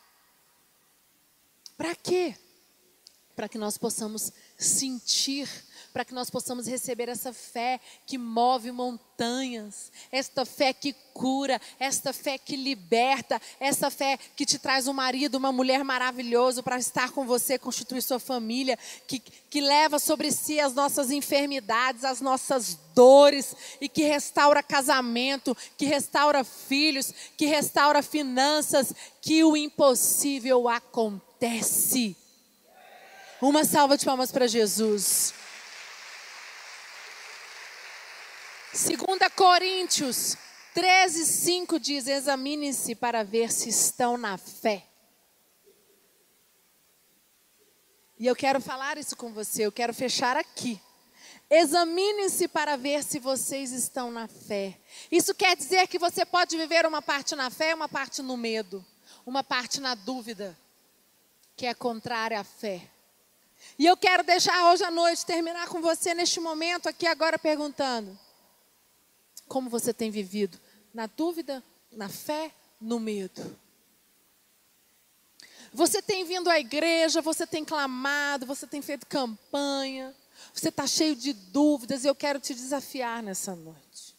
Para 1.76 1.94
quê? 1.96 2.36
Para 3.34 3.48
que 3.48 3.58
nós 3.58 3.76
possamos 3.78 4.32
sentir 4.56 5.48
para 5.92 6.04
que 6.04 6.14
nós 6.14 6.30
possamos 6.30 6.66
receber 6.66 7.08
essa 7.08 7.32
fé 7.32 7.80
que 8.06 8.16
move 8.16 8.70
montanhas, 8.70 9.90
esta 10.10 10.44
fé 10.44 10.72
que 10.72 10.94
cura, 11.12 11.60
esta 11.78 12.12
fé 12.12 12.38
que 12.38 12.56
liberta, 12.56 13.40
essa 13.58 13.90
fé 13.90 14.18
que 14.36 14.46
te 14.46 14.58
traz 14.58 14.86
um 14.86 14.92
marido, 14.92 15.36
uma 15.36 15.52
mulher 15.52 15.84
maravilhoso 15.84 16.62
para 16.62 16.78
estar 16.78 17.10
com 17.10 17.26
você, 17.26 17.58
constituir 17.58 18.02
sua 18.02 18.18
família, 18.18 18.78
que, 19.06 19.18
que 19.18 19.60
leva 19.60 19.98
sobre 19.98 20.30
si 20.32 20.60
as 20.60 20.74
nossas 20.74 21.10
enfermidades, 21.10 22.04
as 22.04 22.20
nossas 22.20 22.78
dores 22.94 23.54
e 23.80 23.88
que 23.88 24.04
restaura 24.04 24.62
casamento, 24.62 25.56
que 25.76 25.86
restaura 25.86 26.44
filhos, 26.44 27.12
que 27.36 27.46
restaura 27.46 28.02
finanças, 28.02 28.94
que 29.20 29.42
o 29.44 29.56
impossível 29.56 30.68
acontece. 30.68 32.16
Uma 33.40 33.64
salva 33.64 33.96
de 33.96 34.04
palmas 34.04 34.30
para 34.30 34.46
Jesus. 34.46 35.32
2 38.72 38.98
Coríntios 39.34 40.36
13, 40.74 41.26
5 41.26 41.80
diz: 41.80 42.06
Examine-se 42.06 42.94
para 42.94 43.24
ver 43.24 43.50
se 43.50 43.68
estão 43.68 44.16
na 44.16 44.38
fé. 44.38 44.86
E 48.16 48.26
eu 48.26 48.36
quero 48.36 48.60
falar 48.60 48.96
isso 48.96 49.16
com 49.16 49.32
você, 49.32 49.66
eu 49.66 49.72
quero 49.72 49.92
fechar 49.92 50.36
aqui. 50.36 50.80
Examine-se 51.50 52.46
para 52.46 52.76
ver 52.76 53.02
se 53.02 53.18
vocês 53.18 53.72
estão 53.72 54.12
na 54.12 54.28
fé. 54.28 54.78
Isso 55.10 55.34
quer 55.34 55.56
dizer 55.56 55.88
que 55.88 55.98
você 55.98 56.24
pode 56.24 56.56
viver 56.56 56.86
uma 56.86 57.02
parte 57.02 57.34
na 57.34 57.50
fé, 57.50 57.74
uma 57.74 57.88
parte 57.88 58.22
no 58.22 58.36
medo, 58.36 58.86
uma 59.26 59.42
parte 59.42 59.80
na 59.80 59.96
dúvida, 59.96 60.56
que 61.56 61.66
é 61.66 61.74
contrária 61.74 62.38
à 62.38 62.44
fé. 62.44 62.88
E 63.76 63.84
eu 63.84 63.96
quero 63.96 64.22
deixar 64.22 64.70
hoje 64.70 64.84
à 64.84 64.92
noite, 64.92 65.26
terminar 65.26 65.66
com 65.66 65.80
você 65.80 66.14
neste 66.14 66.38
momento 66.38 66.88
aqui 66.88 67.06
agora 67.06 67.36
perguntando: 67.36 68.16
como 69.50 69.68
você 69.68 69.92
tem 69.92 70.12
vivido? 70.12 70.56
Na 70.94 71.08
dúvida, 71.08 71.60
na 71.90 72.08
fé, 72.08 72.54
no 72.80 73.00
medo? 73.00 73.58
Você 75.72 76.00
tem 76.00 76.24
vindo 76.24 76.48
à 76.48 76.60
igreja, 76.60 77.20
você 77.20 77.44
tem 77.44 77.64
clamado, 77.64 78.46
você 78.46 78.64
tem 78.64 78.80
feito 78.80 79.08
campanha, 79.08 80.14
você 80.54 80.68
está 80.68 80.86
cheio 80.86 81.16
de 81.16 81.32
dúvidas 81.32 82.04
e 82.04 82.06
eu 82.06 82.14
quero 82.14 82.38
te 82.38 82.54
desafiar 82.54 83.24
nessa 83.24 83.56
noite. 83.56 84.16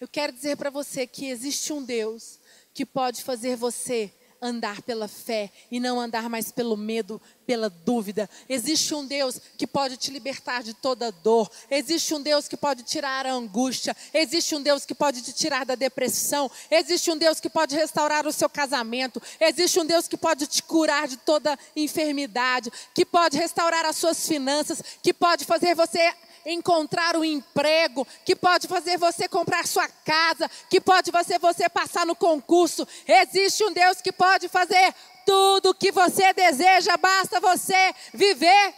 Eu 0.00 0.08
quero 0.08 0.32
dizer 0.32 0.56
para 0.56 0.70
você 0.70 1.06
que 1.06 1.26
existe 1.26 1.72
um 1.72 1.82
Deus 1.82 2.40
que 2.74 2.84
pode 2.84 3.22
fazer 3.22 3.56
você 3.56 4.12
andar 4.44 4.82
pela 4.82 5.08
fé 5.08 5.50
e 5.70 5.80
não 5.80 5.98
andar 5.98 6.28
mais 6.28 6.52
pelo 6.52 6.76
medo, 6.76 7.20
pela 7.46 7.70
dúvida. 7.70 8.28
Existe 8.46 8.94
um 8.94 9.06
Deus 9.06 9.40
que 9.56 9.66
pode 9.66 9.96
te 9.96 10.10
libertar 10.10 10.62
de 10.62 10.74
toda 10.74 11.10
dor. 11.10 11.50
Existe 11.70 12.14
um 12.14 12.20
Deus 12.20 12.46
que 12.46 12.56
pode 12.56 12.82
tirar 12.82 13.24
a 13.24 13.32
angústia. 13.32 13.96
Existe 14.12 14.54
um 14.54 14.62
Deus 14.62 14.84
que 14.84 14.94
pode 14.94 15.22
te 15.22 15.32
tirar 15.32 15.64
da 15.64 15.74
depressão. 15.74 16.50
Existe 16.70 17.10
um 17.10 17.16
Deus 17.16 17.40
que 17.40 17.48
pode 17.48 17.74
restaurar 17.74 18.26
o 18.26 18.32
seu 18.32 18.48
casamento. 18.48 19.20
Existe 19.40 19.80
um 19.80 19.86
Deus 19.86 20.06
que 20.06 20.16
pode 20.16 20.46
te 20.46 20.62
curar 20.62 21.08
de 21.08 21.16
toda 21.16 21.58
enfermidade, 21.74 22.70
que 22.94 23.06
pode 23.06 23.38
restaurar 23.38 23.86
as 23.86 23.96
suas 23.96 24.28
finanças, 24.28 24.82
que 25.02 25.14
pode 25.14 25.46
fazer 25.46 25.74
você 25.74 26.12
encontrar 26.44 27.16
um 27.16 27.24
emprego, 27.24 28.06
que 28.24 28.36
pode 28.36 28.68
fazer 28.68 28.98
você 28.98 29.28
comprar 29.28 29.66
sua 29.66 29.88
casa, 29.88 30.50
que 30.68 30.80
pode 30.80 31.10
fazer 31.10 31.38
você 31.38 31.68
passar 31.68 32.04
no 32.04 32.14
concurso. 32.14 32.86
Existe 33.06 33.64
um 33.64 33.72
Deus 33.72 34.00
que 34.00 34.12
pode 34.12 34.48
fazer 34.48 34.94
tudo 35.24 35.70
o 35.70 35.74
que 35.74 35.90
você 35.90 36.32
deseja, 36.32 36.96
basta 36.96 37.40
você 37.40 37.94
viver 38.12 38.74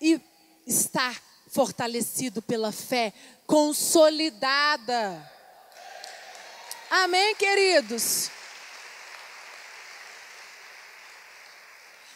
e 0.00 0.20
estar 0.66 1.20
fortalecido 1.48 2.42
pela 2.42 2.70
fé, 2.70 3.12
consolidada. 3.46 5.30
Amém, 6.90 7.34
queridos? 7.34 8.30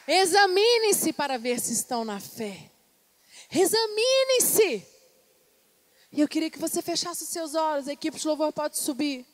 Examine-se 0.07 1.13
para 1.13 1.39
ver 1.39 1.59
se 1.59 1.73
estão 1.73 2.05
na 2.05 2.21
fé. 2.21 2.74
Examine-se. 3.51 4.87
E 6.13 6.21
eu 6.21 6.29
queria 6.29 6.51
que 6.51 6.59
você 6.59 6.81
fechasse 6.81 7.25
os 7.25 7.31
seus 7.31 7.55
olhos, 7.55 7.89
a 7.89 7.93
equipe 7.93 8.19
de 8.19 8.27
louvor 8.27 8.53
pode 8.53 8.79
subir. 8.79 9.27